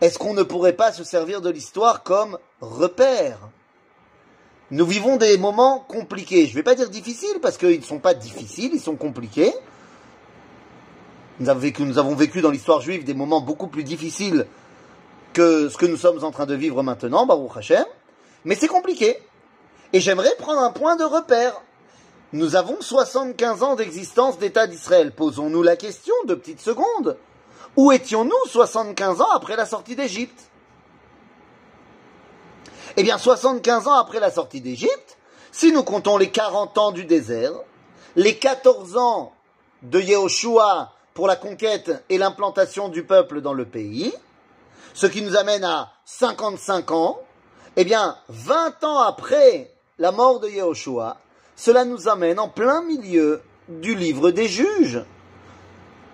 Est-ce 0.00 0.18
qu'on 0.18 0.32
ne 0.32 0.42
pourrait 0.42 0.72
pas 0.72 0.92
se 0.92 1.04
servir 1.04 1.42
de 1.42 1.50
l'histoire 1.50 2.02
comme 2.02 2.38
repère? 2.62 3.38
Nous 4.70 4.86
vivons 4.86 5.18
des 5.18 5.36
moments 5.36 5.80
compliqués. 5.80 6.46
Je 6.46 6.52
ne 6.52 6.54
vais 6.54 6.62
pas 6.62 6.74
dire 6.74 6.88
difficiles 6.88 7.38
parce 7.42 7.58
qu'ils 7.58 7.80
ne 7.80 7.84
sont 7.84 7.98
pas 7.98 8.14
difficiles, 8.14 8.70
ils 8.72 8.80
sont 8.80 8.96
compliqués. 8.96 9.52
Nous 11.38 11.50
avons 11.50 11.60
vécu, 11.60 11.82
nous 11.82 11.98
avons 11.98 12.14
vécu 12.14 12.40
dans 12.40 12.50
l'histoire 12.50 12.80
juive 12.80 13.04
des 13.04 13.12
moments 13.12 13.42
beaucoup 13.42 13.66
plus 13.66 13.84
difficiles 13.84 14.46
que 15.34 15.68
ce 15.68 15.76
que 15.76 15.84
nous 15.84 15.98
sommes 15.98 16.24
en 16.24 16.30
train 16.30 16.46
de 16.46 16.54
vivre 16.54 16.82
maintenant, 16.82 17.26
Baruch 17.26 17.58
Hashem. 17.58 17.84
Mais 18.46 18.54
c'est 18.54 18.68
compliqué. 18.68 19.18
Et 19.92 20.00
j'aimerais 20.00 20.34
prendre 20.38 20.62
un 20.62 20.70
point 20.70 20.96
de 20.96 21.04
repère. 21.04 21.60
Nous 22.32 22.56
avons 22.56 22.80
75 22.80 23.62
ans 23.62 23.74
d'existence 23.74 24.38
d'État 24.38 24.66
d'Israël. 24.66 25.12
Posons-nous 25.12 25.62
la 25.62 25.76
question, 25.76 26.14
deux 26.26 26.38
petites 26.38 26.62
secondes. 26.62 27.18
Où 27.76 27.92
étions-nous 27.92 28.48
75 28.48 29.20
ans 29.20 29.30
après 29.34 29.54
la 29.54 29.66
sortie 29.66 29.96
d'Égypte? 29.96 30.48
Eh 32.96 33.02
bien, 33.02 33.18
75 33.18 33.86
ans 33.86 33.94
après 33.94 34.18
la 34.18 34.30
sortie 34.30 34.62
d'Égypte, 34.62 35.18
si 35.50 35.72
nous 35.72 35.82
comptons 35.82 36.16
les 36.16 36.30
40 36.30 36.78
ans 36.78 36.92
du 36.92 37.04
désert, 37.04 37.52
les 38.16 38.38
14 38.38 38.96
ans 38.96 39.32
de 39.82 40.00
Yehoshua 40.00 40.92
pour 41.12 41.26
la 41.26 41.36
conquête 41.36 42.04
et 42.08 42.16
l'implantation 42.16 42.88
du 42.88 43.04
peuple 43.04 43.42
dans 43.42 43.52
le 43.52 43.66
pays, 43.66 44.12
ce 44.94 45.06
qui 45.06 45.20
nous 45.20 45.36
amène 45.36 45.64
à 45.64 45.92
55 46.06 46.90
ans, 46.92 47.20
eh 47.76 47.84
bien, 47.84 48.16
20 48.28 48.84
ans 48.84 49.00
après 49.00 49.74
la 49.98 50.12
mort 50.12 50.40
de 50.40 50.48
Yehoshua, 50.48 51.18
cela 51.62 51.84
nous 51.84 52.08
amène 52.08 52.40
en 52.40 52.48
plein 52.48 52.82
milieu 52.82 53.40
du 53.68 53.94
livre 53.94 54.32
des 54.32 54.48
juges. 54.48 55.00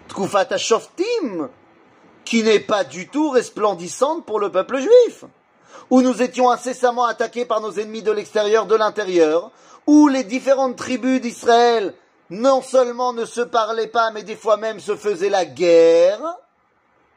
Tkufat 0.08 0.58
Shoftim, 0.58 1.48
qui 2.26 2.42
n'est 2.42 2.60
pas 2.60 2.84
du 2.84 3.08
tout 3.08 3.30
resplendissante 3.30 4.26
pour 4.26 4.40
le 4.40 4.52
peuple 4.52 4.78
juif, 4.78 5.24
où 5.88 6.02
nous 6.02 6.20
étions 6.20 6.50
incessamment 6.50 7.06
attaqués 7.06 7.46
par 7.46 7.62
nos 7.62 7.72
ennemis 7.72 8.02
de 8.02 8.12
l'extérieur, 8.12 8.66
de 8.66 8.74
l'intérieur, 8.74 9.50
où 9.86 10.08
les 10.08 10.22
différentes 10.22 10.76
tribus 10.76 11.22
d'Israël 11.22 11.94
non 12.28 12.60
seulement 12.60 13.14
ne 13.14 13.24
se 13.24 13.40
parlaient 13.40 13.86
pas, 13.86 14.10
mais 14.10 14.24
des 14.24 14.36
fois 14.36 14.58
même 14.58 14.80
se 14.80 14.96
faisaient 14.96 15.30
la 15.30 15.46
guerre. 15.46 16.20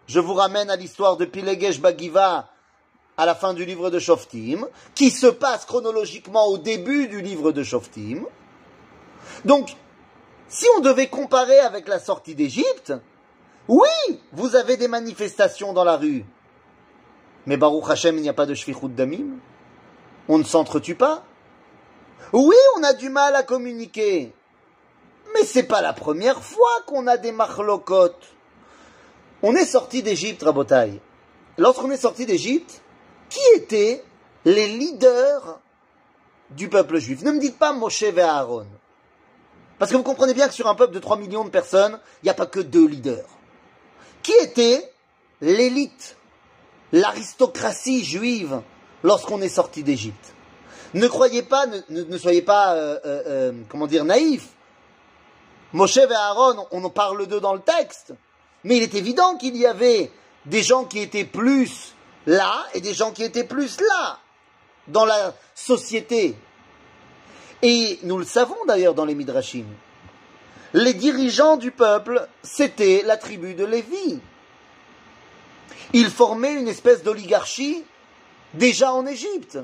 Je 0.08 0.22
vous 0.22 0.36
ramène 0.36 0.70
à 0.70 0.78
l'histoire 0.78 1.18
de 1.18 1.26
Pilegesh 1.26 1.82
Bagiva 1.82 2.48
à 3.22 3.26
la 3.28 3.36
fin 3.36 3.54
du 3.54 3.66
livre 3.66 3.92
de 3.92 4.00
Shoftim, 4.00 4.66
qui 4.96 5.12
se 5.12 5.28
passe 5.28 5.66
chronologiquement 5.66 6.48
au 6.48 6.58
début 6.58 7.08
du 7.08 7.22
livre 7.22 7.52
de 7.52 7.62
Shoftim. 7.62 8.26
Donc, 9.46 9.76
si 10.50 10.66
on 10.76 10.80
devait 10.80 11.06
comparer 11.06 11.60
avec 11.60 11.88
la 11.88 12.00
sortie 12.00 12.34
d'Égypte, 12.34 12.94
oui, 13.68 14.20
vous 14.32 14.56
avez 14.56 14.76
des 14.76 14.88
manifestations 14.88 15.72
dans 15.72 15.84
la 15.84 15.98
rue. 15.98 16.26
Mais 17.46 17.58
Baruch 17.58 17.92
Hashem, 17.92 18.18
il 18.18 18.24
n'y 18.24 18.30
a 18.30 18.34
pas 18.34 18.48
de 18.48 18.56
shvichut 18.56 18.90
damim. 18.90 19.38
On 20.28 20.40
ne 20.40 20.44
s'entretue 20.44 20.96
pas. 20.96 21.24
Oui, 22.34 22.56
on 22.80 22.84
a 22.84 22.94
du 22.94 23.10
mal 23.10 23.36
à 23.36 23.44
communiquer. 23.44 24.34
Mais 25.36 25.44
c'est 25.44 25.68
pas 25.68 25.84
la 25.84 25.94
première 25.94 26.42
fois 26.42 26.82
qu'on 26.88 27.06
a 27.06 27.18
des 27.18 27.32
marlocotes. 27.32 28.30
On 29.44 29.56
est 29.56 29.66
sorti 29.66 30.02
d'Égypte, 30.02 30.42
Rabotai. 30.42 31.00
Lorsqu'on 31.60 31.92
est 31.92 31.98
sorti 31.98 32.26
d'Égypte, 32.26 32.82
qui 33.32 33.40
étaient 33.56 34.04
les 34.46 34.68
leaders 34.68 35.60
du 36.52 36.70
peuple 36.70 37.00
juif? 37.00 37.24
Ne 37.24 37.32
me 37.32 37.40
dites 37.40 37.58
pas 37.58 37.74
Moshe 37.74 38.04
et 38.04 38.22
Aaron. 38.22 38.68
Parce 39.80 39.90
que 39.90 39.98
vous 39.98 40.04
comprenez 40.04 40.36
bien 40.36 40.48
que 40.48 40.54
sur 40.54 40.68
un 40.68 40.76
peuple 40.76 40.94
de 40.94 41.00
3 41.00 41.18
millions 41.18 41.44
de 41.44 41.50
personnes, 41.50 42.00
il 42.22 42.26
n'y 42.26 42.30
a 42.30 42.36
pas 42.36 42.46
que 42.46 42.60
deux 42.60 42.88
leaders. 42.88 43.26
Qui 44.22 44.34
était 44.44 44.94
l'élite, 45.40 46.18
l'aristocratie 46.92 48.04
juive 48.04 48.62
lorsqu'on 49.02 49.42
est 49.42 49.50
sorti 49.50 49.82
d'Égypte? 49.82 50.36
Ne 50.94 51.08
croyez 51.08 51.42
pas, 51.42 51.66
ne, 51.90 52.18
soyez 52.18 52.42
pas, 52.42 52.76
euh, 52.76 53.00
euh, 53.06 53.24
euh, 53.26 53.52
comment 53.70 53.88
dire, 53.88 54.04
naïfs. 54.04 54.50
Moshe 55.74 55.98
et 55.98 56.12
Aaron, 56.12 56.68
on 56.72 56.84
en 56.84 56.90
parle 56.90 57.26
d'eux 57.28 57.40
dans 57.40 57.54
le 57.54 57.62
texte, 57.62 58.14
mais 58.66 58.76
il 58.76 58.84
est 58.84 58.94
évident 58.94 59.38
qu'il 59.38 59.56
y 59.56 59.66
avait 59.66 60.12
des 60.46 60.64
gens 60.64 60.84
qui 60.84 61.00
étaient 61.00 61.24
plus 61.24 61.96
là 62.26 62.66
et 62.74 62.82
des 62.82 62.94
gens 62.94 63.12
qui 63.12 63.24
étaient 63.24 63.44
plus 63.44 63.80
là 63.80 64.20
dans 64.88 65.06
la 65.06 65.34
société. 65.56 66.36
Et 67.62 68.00
nous 68.04 68.18
le 68.18 68.26
savons 68.26 68.58
d'ailleurs 68.68 68.94
dans 68.94 69.06
les 69.06 69.16
Midrashim. 69.16 69.66
Les 70.74 70.94
dirigeants 70.94 71.58
du 71.58 71.72
peuple, 71.72 72.28
c'était 72.44 73.04
la 73.06 73.18
tribu 73.18 73.54
de 73.54 73.66
Lévi. 73.66 74.20
Ils 75.94 76.10
formaient 76.10 76.54
une 76.54 76.70
espèce 76.70 77.04
d'oligarchie 77.04 77.84
déjà 78.54 78.94
en 78.94 79.06
Égypte. 79.06 79.60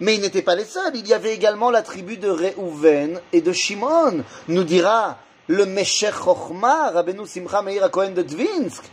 Mais 0.00 0.16
ils 0.16 0.20
n'étaient 0.20 0.42
pas 0.42 0.56
les 0.56 0.64
seuls. 0.64 0.96
Il 0.96 1.06
y 1.06 1.14
avait 1.14 1.34
également 1.34 1.70
la 1.70 1.82
tribu 1.82 2.16
de 2.16 2.28
Réhouven 2.28 3.20
et 3.32 3.40
de 3.40 3.52
Shimon, 3.52 4.24
nous 4.48 4.64
dira 4.64 5.18
le 5.46 5.66
Meshech 5.66 6.14
Chochma, 6.14 6.90
Rabbeinu 6.90 7.26
Simcha 7.26 7.62
Meir 7.62 7.90
Cohen 7.90 8.12
de 8.12 8.22
Dvinsk, 8.22 8.84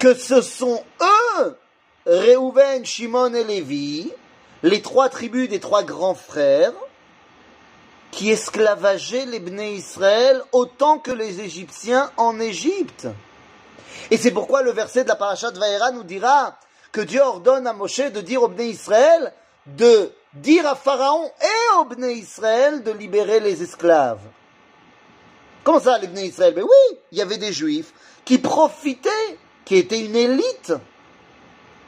que 0.00 0.14
ce 0.14 0.40
sont 0.40 0.82
eux, 1.02 1.56
Reuven, 2.06 2.84
Shimon 2.84 3.34
et 3.34 3.44
Lévi, 3.44 4.10
les 4.64 4.82
trois 4.82 5.08
tribus 5.08 5.48
des 5.48 5.60
trois 5.60 5.84
grands 5.84 6.14
frères, 6.14 6.72
qui 8.10 8.30
esclavageaient 8.30 9.26
les 9.26 9.38
Bnei 9.38 9.74
Israël 9.74 10.42
autant 10.50 10.98
que 10.98 11.12
les 11.12 11.40
Égyptiens 11.40 12.10
en 12.16 12.40
Égypte. 12.40 13.06
Et 14.10 14.16
c'est 14.16 14.32
pourquoi 14.32 14.62
le 14.62 14.72
verset 14.72 15.04
de 15.04 15.08
la 15.08 15.16
parashat 15.16 15.52
Vaera 15.52 15.92
nous 15.92 16.02
dira 16.02 16.58
que 16.90 17.00
Dieu 17.00 17.20
ordonne 17.20 17.66
à 17.66 17.72
Moshe 17.72 18.00
de 18.00 18.20
dire 18.20 18.42
aux 18.42 18.48
Bnei 18.48 18.70
Israël 18.70 19.32
de 19.66 20.10
dire 20.34 20.66
à 20.66 20.74
Pharaon 20.74 21.30
et 21.40 21.78
aux 21.78 21.84
Bnei 21.84 22.14
Israël 22.14 22.82
de 22.82 22.90
libérer 22.90 23.38
les 23.38 23.62
esclaves. 23.62 24.22
Comment 25.62 25.78
ça, 25.78 25.98
les 25.98 26.08
Bnei 26.08 26.26
Israël? 26.28 26.54
Mais 26.56 26.62
oui, 26.62 26.98
il 27.12 27.18
y 27.18 27.22
avait 27.22 27.36
des 27.36 27.52
Juifs 27.52 27.92
qui 28.24 28.38
profitaient, 28.38 29.38
qui 29.64 29.76
étaient 29.76 30.00
une 30.00 30.16
élite 30.16 30.72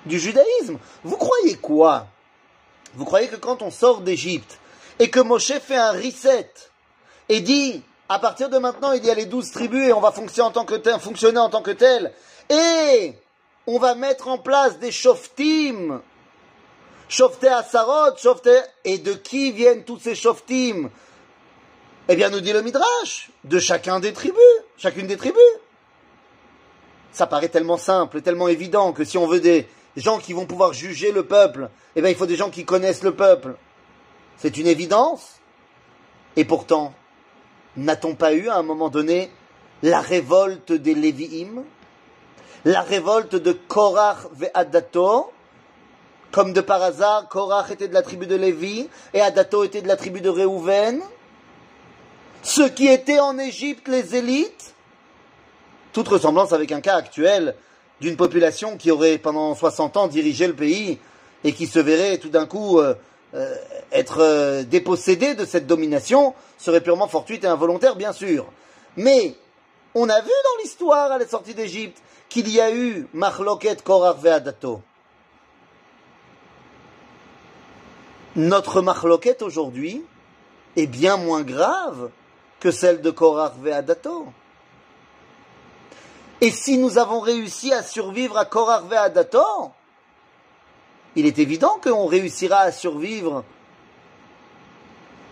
du 0.06 0.18
judaïsme. 0.18 0.78
Vous 1.04 1.16
croyez 1.16 1.56
quoi? 1.56 2.06
Vous 2.94 3.04
croyez 3.04 3.28
que 3.28 3.36
quand 3.36 3.62
on 3.62 3.70
sort 3.70 4.00
d'Égypte 4.00 4.58
et 4.98 5.10
que 5.10 5.20
Moshe 5.20 5.52
fait 5.52 5.76
un 5.76 5.92
reset 5.92 6.50
et 7.28 7.40
dit 7.40 7.82
à 8.08 8.18
partir 8.18 8.50
de 8.50 8.58
maintenant 8.58 8.92
il 8.92 9.04
y 9.04 9.10
a 9.10 9.14
les 9.14 9.26
douze 9.26 9.50
tribus 9.50 9.88
et 9.88 9.92
on 9.92 10.00
va 10.00 10.12
fonctionner 10.12 10.48
en 10.48 10.52
tant 10.52 10.64
que 10.64 10.74
tel, 10.74 11.00
fonctionner 11.00 11.38
en 11.38 11.48
tant 11.48 11.62
que 11.62 11.70
tel 11.70 12.12
et 12.50 13.14
on 13.66 13.78
va 13.78 13.94
mettre 13.94 14.28
en 14.28 14.38
place 14.38 14.78
des 14.78 14.90
shoftim, 14.90 16.02
shofté 17.08 17.48
asarot, 17.48 18.16
shofté 18.16 18.58
et 18.84 18.98
de 18.98 19.14
qui 19.14 19.52
viennent 19.52 19.84
tous 19.84 19.98
ces 19.98 20.14
shoftim? 20.14 20.90
Eh 22.08 22.16
bien 22.16 22.28
nous 22.28 22.40
dit 22.40 22.52
le 22.52 22.62
midrash 22.62 23.30
de 23.44 23.58
chacun 23.58 24.00
des 24.00 24.12
tribus, 24.12 24.36
chacune 24.76 25.06
des 25.06 25.16
tribus. 25.16 25.40
Ça 27.12 27.26
paraît 27.26 27.49
tellement 27.49 27.76
simple, 27.76 28.23
tellement 28.23 28.49
évident 28.49 28.92
que 28.92 29.04
si 29.04 29.19
on 29.19 29.26
veut 29.26 29.40
des 29.40 29.69
gens 29.97 30.19
qui 30.19 30.33
vont 30.33 30.47
pouvoir 30.47 30.73
juger 30.73 31.12
le 31.12 31.25
peuple, 31.25 31.69
eh 31.95 32.00
bien 32.00 32.11
il 32.11 32.16
faut 32.16 32.26
des 32.26 32.37
gens 32.37 32.50
qui 32.50 32.64
connaissent 32.64 33.02
le 33.02 33.14
peuple. 33.14 33.57
C'est 34.38 34.57
une 34.57 34.66
évidence. 34.66 35.37
Et 36.37 36.45
pourtant, 36.45 36.95
n'a-t-on 37.76 38.14
pas 38.14 38.33
eu 38.33 38.49
à 38.49 38.57
un 38.57 38.62
moment 38.62 38.88
donné 38.88 39.31
la 39.83 40.00
révolte 40.00 40.73
des 40.73 40.95
Lévi'im, 40.95 41.62
la 42.64 42.81
révolte 42.81 43.37
de 43.37 43.52
Korach 43.52 44.19
Adato? 44.54 45.31
Comme 46.31 46.54
de 46.54 46.62
par 46.62 46.83
hasard, 46.83 47.28
Korach 47.28 47.71
était 47.71 47.88
de 47.88 47.95
la 47.95 48.00
tribu 48.00 48.26
de 48.26 48.37
Lévi 48.37 48.88
et 49.12 49.21
Adato 49.21 49.64
était 49.64 49.83
de 49.83 49.88
la 49.88 49.97
tribu 49.97 50.23
de 50.23 50.31
Réhouven. 50.31 51.02
Ceux 52.42 52.71
qui 52.71 52.88
étaient 52.88 53.21
en 53.21 53.38
Égypte, 53.38 53.87
les 53.87 54.16
élites, 54.16 54.75
toute 55.92 56.08
ressemblance 56.08 56.52
avec 56.52 56.72
un 56.72 56.80
cas 56.80 56.96
actuel 56.96 57.54
d'une 58.00 58.16
population 58.16 58.76
qui 58.76 58.90
aurait 58.90 59.18
pendant 59.18 59.54
60 59.54 59.96
ans 59.96 60.08
dirigé 60.08 60.46
le 60.46 60.54
pays 60.54 60.99
et 61.44 61.52
qui 61.52 61.66
se 61.66 61.78
verrait 61.78 62.18
tout 62.18 62.30
d'un 62.30 62.46
coup 62.46 62.78
euh, 62.78 62.94
euh, 63.34 63.54
être 63.92 64.18
euh, 64.20 64.62
dépossédé 64.62 65.34
de 65.34 65.44
cette 65.44 65.66
domination 65.66 66.34
serait 66.58 66.80
purement 66.80 67.08
fortuite 67.08 67.44
et 67.44 67.46
involontaire, 67.46 67.96
bien 67.96 68.12
sûr. 68.12 68.46
Mais 68.96 69.34
on 69.94 70.08
a 70.08 70.20
vu 70.20 70.28
dans 70.28 70.62
l'histoire 70.62 71.12
à 71.12 71.18
la 71.18 71.26
sortie 71.26 71.54
d'Égypte 71.54 72.02
qu'il 72.28 72.49
y 72.49 72.61
a 72.61 72.75
eu 72.75 73.06
Machloket 73.12 73.82
Korach 73.82 74.18
Ve'adato. 74.18 74.80
Notre 78.34 78.80
Machloket 78.80 79.42
aujourd'hui 79.42 80.02
est 80.76 80.87
bien 80.87 81.18
moins 81.18 81.42
grave 81.42 82.11
que 82.61 82.70
celle 82.70 83.02
de 83.02 83.11
Korach 83.11 83.52
Ve'adato. 83.61 84.26
Et 86.42 86.50
si 86.50 86.76
nous 86.76 86.99
avons 86.99 87.20
réussi 87.20 87.72
à 87.72 87.84
survivre 87.84 88.37
à 88.37 88.44
Korach 88.44 88.82
Ve'adato, 88.87 89.70
il 91.14 91.25
est 91.25 91.38
évident 91.38 91.78
qu'on 91.80 92.06
réussira 92.06 92.59
à 92.59 92.72
survivre 92.72 93.44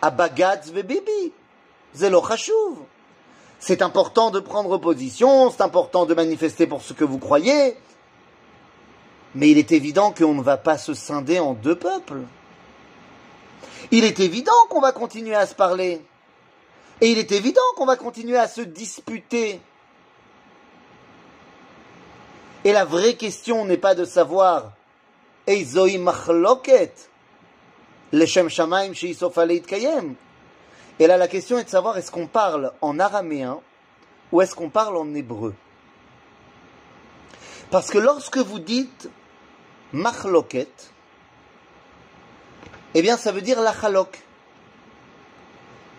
à 0.01 0.11
Bagatz 0.11 0.71
Bibi. 0.71 1.33
Zelo 1.97 2.23
C'est 3.59 3.83
important 3.83 4.31
de 4.31 4.39
prendre 4.39 4.79
position, 4.79 5.51
c'est 5.51 5.63
important 5.63 6.07
de 6.07 6.15
manifester 6.15 6.69
pour 6.69 6.81
ce 6.81 6.93
que 6.93 7.03
vous 7.03 7.19
croyez, 7.19 7.77
mais 9.35 9.51
il 9.51 9.59
est 9.59 9.73
évident 9.73 10.13
qu'on 10.13 10.35
ne 10.35 10.43
va 10.43 10.59
pas 10.59 10.79
se 10.79 10.95
scinder 10.95 11.41
en 11.41 11.55
deux 11.55 11.75
peuples. 11.77 12.21
Il 13.91 14.05
est 14.05 14.21
évident 14.21 14.53
qu'on 14.69 14.81
va 14.81 14.93
continuer 14.93 15.35
à 15.35 15.49
se 15.49 15.57
parler. 15.57 16.05
Et 17.01 17.11
il 17.11 17.19
est 17.19 17.33
évident 17.33 17.61
qu'on 17.75 17.87
va 17.87 17.97
continuer 17.97 18.37
à 18.37 18.47
se 18.47 18.61
disputer. 18.61 19.61
Et 22.65 22.73
la 22.73 22.85
vraie 22.85 23.15
question 23.15 23.65
n'est 23.65 23.79
pas 23.79 23.95
de 23.95 24.05
savoir 24.05 24.73
et 25.47 25.65
là, 31.07 31.17
la 31.17 31.29
question 31.29 31.59
est 31.59 31.65
de 31.65 31.69
savoir 31.69 31.97
est-ce 31.99 32.11
qu'on 32.11 32.27
parle 32.27 32.73
en 32.81 32.99
araméen 32.99 33.61
ou 34.33 34.43
est-ce 34.43 34.55
qu'on 34.55 34.69
parle 34.69 34.97
en 34.97 35.15
hébreu? 35.15 35.55
Parce 37.71 37.91
que 37.91 37.99
lorsque 37.99 38.39
vous 38.39 38.59
dites 38.59 39.09
machloket, 39.93 40.93
eh 42.95 43.03
bien 43.03 43.17
ça 43.17 43.33
veut 43.33 43.43
dire 43.43 43.61
lachalok. 43.61 44.21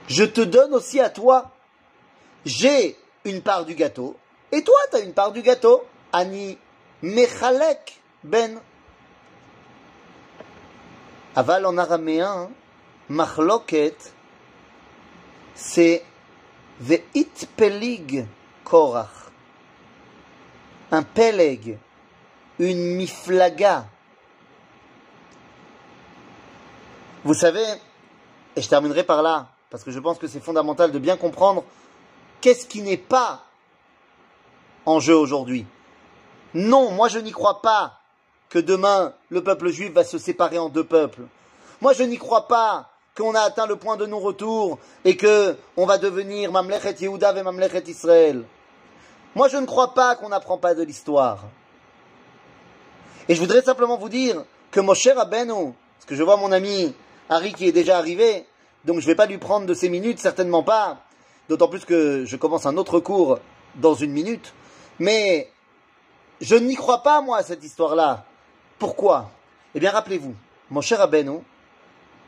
Je 0.08 0.24
te 0.24 0.41
donne 0.41 0.74
aussi 0.74 1.00
à 1.00 1.10
toi. 1.10 1.52
J'ai 2.45 2.97
une 3.26 3.41
part 3.41 3.65
du 3.65 3.76
gâteau 3.76 4.15
et 4.52 4.63
toi 4.63 4.78
tu 4.91 4.97
as 4.97 5.00
une 5.00 5.13
part 5.13 5.32
du 5.32 5.41
gâteau. 5.41 5.84
Ani 6.13 6.58
mechalek 7.02 8.00
ben 8.24 8.60
Aval 11.34 11.65
en 11.65 11.78
araméen, 11.78 12.50
machloket, 13.08 14.13
c'est 15.56 16.04
veit 16.82 17.06
pelig 17.56 18.26
korach. 18.65 19.32
Un 20.91 21.04
peleg, 21.04 21.78
une 22.60 22.95
miflaga. 22.97 23.86
Vous 27.24 27.34
savez, 27.34 27.63
et 28.58 28.62
je 28.62 28.67
terminerai 28.67 29.06
par 29.06 29.21
là, 29.21 29.47
parce 29.69 29.86
que 29.86 29.91
je 29.91 30.00
pense 30.00 30.17
que 30.17 30.28
c'est 30.28 30.43
fondamental 30.43 30.91
de 30.91 31.00
bien 31.00 31.15
comprendre 31.15 31.63
qu'est-ce 32.41 32.65
qui 32.65 32.82
n'est 32.82 32.97
pas 32.97 33.45
en 34.86 35.00
jeu 35.00 35.15
aujourd'hui. 35.15 35.65
Non, 36.54 36.92
moi 36.92 37.08
je 37.08 37.20
n'y 37.20 37.32
crois 37.32 37.62
pas 37.62 38.00
que 38.50 38.60
demain 38.60 39.14
le 39.30 39.44
peuple 39.44 39.70
juif 39.70 39.94
va 39.94 40.04
se 40.04 40.18
séparer 40.18 40.60
en 40.60 40.70
deux 40.70 40.84
peuples. 40.84 41.24
Moi, 41.82 41.94
je 41.94 42.04
n'y 42.04 42.18
crois 42.18 42.48
pas 42.48 42.90
qu'on 43.18 43.34
a 43.34 43.42
atteint 43.42 43.66
le 43.66 43.76
point 43.76 43.98
de 43.98 44.06
non-retour 44.06 44.78
et 45.04 45.18
que 45.18 45.56
on 45.76 45.86
va 45.86 45.98
devenir 45.98 46.52
Mamlechet 46.52 46.96
Yehuda 47.00 47.36
et 47.36 47.44
Mamlechet 47.44 47.84
Israël. 47.88 48.44
Moi, 49.34 49.48
je 49.48 49.58
ne 49.58 49.66
crois 49.66 49.94
pas 49.94 50.16
qu'on 50.16 50.30
n'apprend 50.30 50.58
pas 50.58 50.76
de 50.76 50.84
l'histoire. 50.84 51.46
Et 53.28 53.36
je 53.36 53.40
voudrais 53.40 53.62
simplement 53.62 53.98
vous 53.98 54.10
dire 54.10 54.44
que 54.70 54.80
Moshe 54.80 55.08
Rabbeinu, 55.08 55.74
parce 55.98 56.06
que 56.06 56.16
je 56.16 56.24
vois 56.24 56.38
mon 56.38 56.52
ami 56.52 56.94
Harry 57.30 57.54
qui 57.54 57.68
est 57.68 57.72
déjà 57.72 57.98
arrivé, 57.98 58.46
donc 58.86 59.00
je 59.00 59.06
ne 59.06 59.08
vais 59.08 59.16
pas 59.16 59.26
lui 59.26 59.38
prendre 59.38 59.66
de 59.66 59.74
ces 59.74 59.90
minutes, 59.90 60.20
certainement 60.20 60.64
pas, 60.64 60.98
d'autant 61.48 61.68
plus 61.68 61.86
que 61.86 62.26
je 62.26 62.36
commence 62.36 62.66
un 62.66 62.78
autre 62.78 63.00
cours 63.00 63.40
dans 63.76 63.94
une 63.94 64.12
minute, 64.12 64.54
mais 65.00 65.50
je 66.41 66.56
n'y 66.56 66.75
crois 66.75 67.04
pas, 67.04 67.21
moi, 67.21 67.38
à 67.38 67.43
cette 67.43 67.63
histoire-là. 67.63 68.25
Pourquoi? 68.80 69.30
Eh 69.75 69.80
bien, 69.80 69.91
rappelez-vous, 69.91 70.36
mon 70.71 70.82
cher 70.82 70.99
Abeno, 70.99 71.43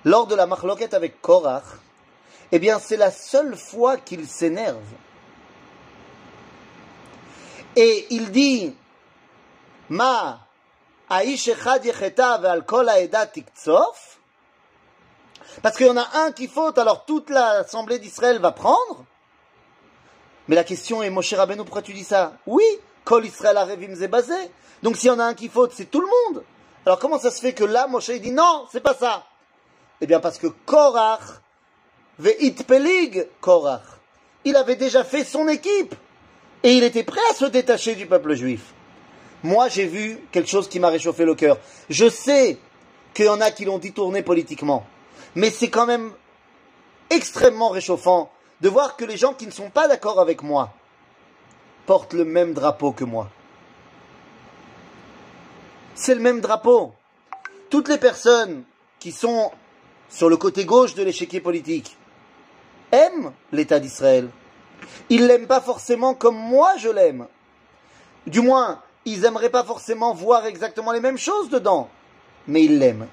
lors 0.06 0.28
de 0.28 0.36
la 0.36 0.46
marloquette 0.46 0.94
avec 0.94 1.20
Korach, 1.20 1.64
eh 2.52 2.60
bien, 2.60 2.78
c'est 2.80 2.98
la 2.98 3.12
seule 3.12 3.58
fois 3.58 3.98
qu'il 3.98 4.28
s'énerve. 4.28 4.78
Et 7.76 8.06
il 8.12 8.32
dit, 8.32 8.76
Ma 9.90 10.40
Aish 11.10 11.48
Echad 11.48 11.84
Ve'al 11.84 12.66
Kol 12.66 12.92
Tiktsof, 13.34 14.20
parce 15.62 15.76
qu'il 15.76 15.88
y 15.88 15.90
en 15.90 15.98
a 15.98 16.08
un 16.26 16.32
qui 16.32 16.48
faute, 16.48 16.78
alors 16.78 17.06
toute 17.06 17.30
l'assemblée 17.32 17.98
d'Israël 17.98 18.40
va 18.40 18.52
prendre. 18.52 19.06
Mais 20.48 20.56
la 20.56 20.64
question 20.64 21.02
est, 21.02 21.10
Moshe 21.10 21.34
Rabbeinu, 21.34 21.64
pourquoi 21.64 21.82
tu 21.82 21.94
dis 21.94 22.04
ça? 22.04 22.34
Oui, 22.46 22.64
Kol 23.04 23.26
Israël 23.26 23.58
Arevim 23.58 23.96
basé. 24.08 24.34
Donc 24.82 24.98
s'il 24.98 25.08
y 25.08 25.12
en 25.12 25.20
a 25.20 25.26
un 25.26 25.34
qui 25.34 25.50
faute, 25.50 25.72
c'est 25.76 25.90
tout 25.90 26.02
le 26.02 26.08
monde. 26.08 26.44
Alors 26.86 27.00
comment 27.00 27.20
ça 27.20 27.32
se 27.32 27.40
fait 27.40 27.54
que 27.54 27.64
là, 27.64 27.88
Moshe 27.88 28.12
dit 28.12 28.32
non, 28.32 28.66
c'est 28.72 28.82
pas 28.82 28.94
ça? 28.94 29.26
Eh 30.02 30.08
bien 30.08 30.20
parce 30.20 30.38
que 30.38 30.48
Korach, 30.48 31.22
Ve'it 32.20 32.66
Pelig 32.66 33.28
Korach, 33.40 33.82
il 34.46 34.56
avait 34.56 34.76
déjà 34.76 35.04
fait 35.04 35.24
son 35.24 35.48
équipe. 35.48 35.96
Et 36.64 36.74
il 36.74 36.84
était 36.84 37.04
prêt 37.04 37.22
à 37.30 37.34
se 37.34 37.46
détacher 37.46 37.96
du 37.96 38.06
peuple 38.06 38.36
juif. 38.36 38.62
Moi, 39.44 39.68
j'ai 39.68 39.86
vu 39.86 40.18
quelque 40.32 40.50
chose 40.50 40.70
qui 40.70 40.80
m'a 40.80 40.88
réchauffé 40.88 41.26
le 41.26 41.36
cœur. 41.36 41.58
Je 41.90 42.08
sais 42.10 42.58
qu'il 43.14 43.26
y 43.26 43.30
en 43.30 43.42
a 43.42 43.52
qui 43.52 43.66
l'ont 43.66 43.80
dit 43.80 43.92
tourner 43.92 44.24
politiquement. 44.24 44.86
Mais 45.36 45.50
c'est 45.50 45.70
quand 45.70 45.86
même 45.86 46.14
extrêmement 47.10 47.70
réchauffant 47.70 48.32
de 48.62 48.70
voir 48.70 48.96
que 48.96 49.04
les 49.04 49.18
gens 49.18 49.34
qui 49.34 49.46
ne 49.46 49.52
sont 49.52 49.70
pas 49.70 49.90
d'accord 49.90 50.22
avec 50.22 50.42
moi 50.42 50.74
portent 51.86 52.14
le 52.14 52.26
même 52.26 52.54
drapeau 52.54 52.92
que 52.92 53.04
moi. 53.04 53.30
C'est 55.96 56.16
le 56.16 56.22
même 56.22 56.42
drapeau. 56.42 56.94
Toutes 57.70 57.90
les 57.90 57.98
personnes 57.98 58.64
qui 59.00 59.12
sont 59.12 59.52
sur 60.10 60.30
le 60.30 60.38
côté 60.38 60.66
gauche 60.66 60.96
de 60.96 61.04
l'échiquier 61.04 61.42
politique 61.42 61.98
aiment 62.92 63.34
l'État 63.52 63.80
d'Israël. 63.80 64.30
Ils 65.10 65.26
l'aiment 65.28 65.48
pas 65.48 65.62
forcément 65.62 66.14
comme 66.14 66.38
moi 66.38 66.74
je 66.78 66.90
l'aime. 66.90 67.28
Du 68.28 68.42
moins, 68.42 68.82
ils 69.06 69.22
n'aimeraient 69.22 69.50
pas 69.50 69.64
forcément 69.64 70.14
voir 70.14 70.46
exactement 70.46 70.92
les 70.92 71.00
mêmes 71.00 71.18
choses 71.18 71.50
dedans, 71.50 71.90
mais 72.48 72.64
ils 72.64 72.80
l'aiment. 72.80 73.08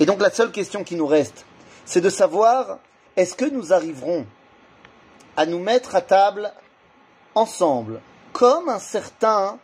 Et 0.00 0.06
donc 0.06 0.20
la 0.20 0.30
seule 0.30 0.52
question 0.52 0.84
qui 0.84 0.96
nous 0.96 1.06
reste, 1.06 1.44
c'est 1.84 2.00
de 2.00 2.08
savoir 2.08 2.78
est-ce 3.16 3.34
que 3.34 3.44
nous 3.44 3.72
arriverons 3.72 4.26
à 5.36 5.46
nous 5.46 5.58
mettre 5.58 5.94
à 5.94 6.00
table 6.00 6.52
ensemble, 7.34 8.00
comme 8.34 8.68
un 8.68 8.80
certain, 8.80 9.58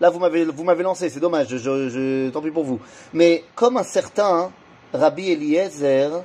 là 0.00 0.08
vous 0.10 0.20
m'avez 0.20 0.44
vous 0.44 0.64
m'avez 0.64 0.84
lancé, 0.84 1.10
c'est 1.10 1.20
dommage, 1.20 1.48
tant 2.32 2.40
pis 2.40 2.50
pour 2.52 2.64
vous, 2.64 2.80
mais 3.12 3.44
comme 3.54 3.76
un 3.76 3.82
certain 3.82 4.52
Rabbi 4.94 5.32
Eliezer 5.32 6.22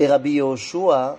et 0.00 0.06
Rabbi 0.06 0.32
Yoshua 0.32 1.18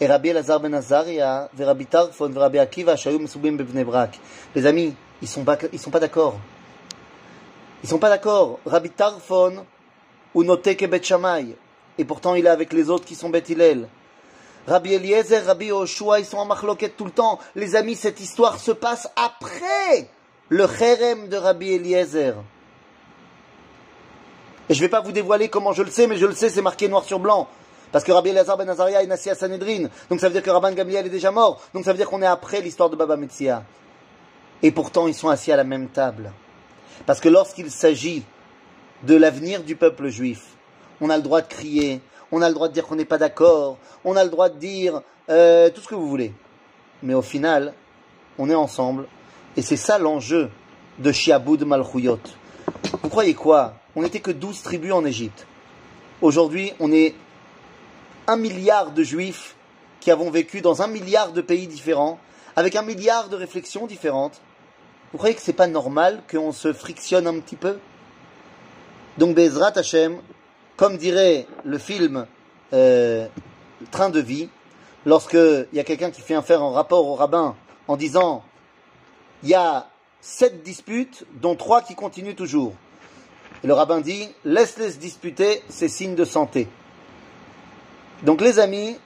et 0.00 0.06
Rabbi 0.06 0.28
Elazar 0.28 0.60
ben 0.60 0.72
Azaria 0.72 1.50
et 1.58 1.64
Rabbi 1.64 1.86
Tarfon 1.86 2.32
et 2.32 2.38
Rabbi 2.38 2.58
Akiva 2.60 2.96
Shayum 2.96 3.26
Subim 3.26 3.56
Brak. 3.56 4.20
Les 4.54 4.66
amis, 4.66 4.94
ils 5.20 5.28
sont 5.28 5.44
pas 5.44 5.58
sont 5.78 5.90
pas 5.90 6.00
d'accord. 6.00 6.38
Ils 7.82 7.88
sont 7.88 7.98
pas 7.98 8.08
d'accord. 8.08 8.60
Rabbi 8.64 8.90
Tarfon 8.90 9.64
ou 10.32 10.44
Noteke 10.44 10.88
Bet 10.88 11.02
Shammai 11.02 11.56
et 11.98 12.04
pourtant 12.04 12.36
il 12.36 12.46
est 12.46 12.50
avec 12.50 12.72
les 12.72 12.88
autres 12.88 13.04
qui 13.04 13.16
sont 13.16 13.30
Bet 13.30 13.44
Hillel. 13.48 13.88
Rabbi 14.66 14.94
Eliezer, 14.94 15.44
Rabbi 15.44 15.66
Yoshua, 15.66 16.20
ils 16.20 16.26
sont 16.26 16.38
en 16.38 16.44
marloquette 16.44 16.96
tout 16.96 17.04
le 17.04 17.10
temps. 17.10 17.38
Les 17.56 17.74
amis, 17.74 17.96
cette 17.96 18.20
histoire 18.20 18.60
se 18.60 18.70
passe 18.70 19.08
après 19.16 20.08
le 20.48 20.66
cherem 20.66 21.28
de 21.28 21.36
Rabbi 21.36 21.72
Eliezer. 21.72 22.34
Et 24.68 24.74
je 24.74 24.78
ne 24.78 24.84
vais 24.84 24.90
pas 24.90 25.00
vous 25.00 25.12
dévoiler 25.12 25.48
comment 25.48 25.72
je 25.72 25.82
le 25.82 25.90
sais, 25.90 26.06
mais 26.06 26.16
je 26.16 26.26
le 26.26 26.34
sais, 26.34 26.48
c'est 26.48 26.62
marqué 26.62 26.88
noir 26.88 27.04
sur 27.04 27.18
blanc. 27.18 27.48
Parce 27.90 28.04
que 28.04 28.12
Rabbi 28.12 28.30
Eliezer 28.30 28.56
ben 28.56 28.68
Azaria 28.68 29.02
est 29.02 29.10
assis 29.10 29.30
à 29.30 29.34
Sanhedrin. 29.34 29.88
Donc 30.08 30.20
ça 30.20 30.28
veut 30.28 30.32
dire 30.32 30.42
que 30.42 30.50
Rabban 30.50 30.72
Gamliel 30.72 31.06
est 31.06 31.10
déjà 31.10 31.30
mort. 31.30 31.60
Donc 31.74 31.84
ça 31.84 31.92
veut 31.92 31.98
dire 31.98 32.08
qu'on 32.08 32.22
est 32.22 32.26
après 32.26 32.60
l'histoire 32.60 32.88
de 32.88 32.96
Baba 32.96 33.16
Metzia. 33.16 33.64
Et 34.62 34.70
pourtant, 34.70 35.08
ils 35.08 35.14
sont 35.14 35.28
assis 35.28 35.50
à 35.50 35.56
la 35.56 35.64
même 35.64 35.88
table. 35.88 36.32
Parce 37.04 37.20
que 37.20 37.28
lorsqu'il 37.28 37.70
s'agit 37.70 38.22
de 39.02 39.16
l'avenir 39.16 39.64
du 39.64 39.74
peuple 39.74 40.08
juif, 40.08 40.42
on 41.00 41.10
a 41.10 41.16
le 41.16 41.22
droit 41.22 41.40
de 41.42 41.48
crier, 41.48 42.00
on 42.32 42.42
a 42.42 42.48
le 42.48 42.54
droit 42.54 42.68
de 42.68 42.72
dire 42.72 42.86
qu'on 42.86 42.96
n'est 42.96 43.04
pas 43.04 43.18
d'accord, 43.18 43.78
on 44.04 44.16
a 44.16 44.24
le 44.24 44.30
droit 44.30 44.48
de 44.48 44.58
dire 44.58 45.02
euh, 45.28 45.70
tout 45.70 45.82
ce 45.82 45.88
que 45.88 45.94
vous 45.94 46.08
voulez. 46.08 46.32
Mais 47.02 47.14
au 47.14 47.22
final, 47.22 47.74
on 48.38 48.48
est 48.48 48.54
ensemble, 48.54 49.06
et 49.56 49.62
c'est 49.62 49.76
ça 49.76 49.98
l'enjeu 49.98 50.50
de 50.98 51.12
Shiaboud 51.12 51.64
Malchuyot. 51.64 52.18
Vous 53.02 53.08
croyez 53.08 53.34
quoi? 53.34 53.74
On 53.94 54.02
n'était 54.02 54.20
que 54.20 54.30
12 54.30 54.62
tribus 54.62 54.92
en 54.92 55.04
Égypte. 55.04 55.46
Aujourd'hui, 56.22 56.72
on 56.80 56.90
est 56.90 57.14
un 58.26 58.36
milliard 58.36 58.92
de 58.92 59.02
juifs 59.02 59.54
qui 60.00 60.10
avons 60.10 60.30
vécu 60.30 60.62
dans 60.62 60.82
un 60.82 60.86
milliard 60.86 61.32
de 61.32 61.42
pays 61.42 61.66
différents, 61.66 62.18
avec 62.56 62.76
un 62.76 62.82
milliard 62.82 63.28
de 63.28 63.36
réflexions 63.36 63.86
différentes. 63.86 64.40
Vous 65.12 65.18
croyez 65.18 65.34
que 65.34 65.42
c'est 65.42 65.52
pas 65.52 65.66
normal 65.66 66.22
qu'on 66.30 66.52
se 66.52 66.72
frictionne 66.72 67.26
un 67.26 67.38
petit 67.40 67.56
peu? 67.56 67.78
Donc 69.18 69.34
Bezrat 69.34 69.72
Hashem, 69.76 70.16
comme 70.82 70.96
dirait 70.96 71.46
le 71.62 71.78
film 71.78 72.26
euh, 72.72 73.28
Train 73.92 74.10
de 74.10 74.18
vie, 74.18 74.48
lorsqu'il 75.06 75.68
y 75.72 75.78
a 75.78 75.84
quelqu'un 75.84 76.10
qui 76.10 76.20
fait 76.22 76.34
un 76.34 76.42
faire 76.42 76.60
en 76.60 76.72
rapport 76.72 77.06
au 77.06 77.14
rabbin 77.14 77.54
en 77.86 77.96
disant 77.96 78.42
il 79.44 79.50
y 79.50 79.54
a 79.54 79.86
sept 80.20 80.64
disputes, 80.64 81.24
dont 81.40 81.54
trois 81.54 81.82
qui 81.82 81.94
continuent 81.94 82.34
toujours. 82.34 82.72
Et 83.62 83.68
le 83.68 83.74
rabbin 83.74 84.00
dit 84.00 84.28
laisse-les 84.44 84.94
disputer, 84.94 85.62
c'est 85.68 85.86
signe 85.86 86.16
de 86.16 86.24
santé. 86.24 86.66
Donc 88.24 88.40
les 88.40 88.58
amis, 88.58 88.98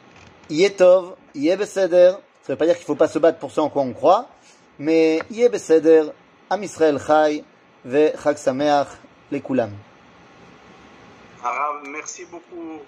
Yetov, 0.49 1.15
Yebeseder, 1.35 2.12
ça 2.41 2.49
ne 2.49 2.55
veut 2.55 2.57
pas 2.57 2.65
dire 2.65 2.77
qu'il 2.77 2.85
ne 2.85 2.87
faut 2.87 2.95
pas 2.95 3.09
se 3.09 3.19
battre 3.19 3.39
pour 3.39 3.51
ce 3.51 3.61
en 3.61 3.69
quoi 3.69 3.83
on 3.83 3.93
croit, 3.93 4.31
mais 4.79 5.21
Yebeseder, 5.31 6.05
Am 6.49 6.62
Israël 6.62 6.99
Chai, 7.07 7.45
Ve 7.85 8.12
Chag 8.23 8.39
Sameach. 8.39 8.89
Merci 11.90 12.24
beaucoup 12.26 12.80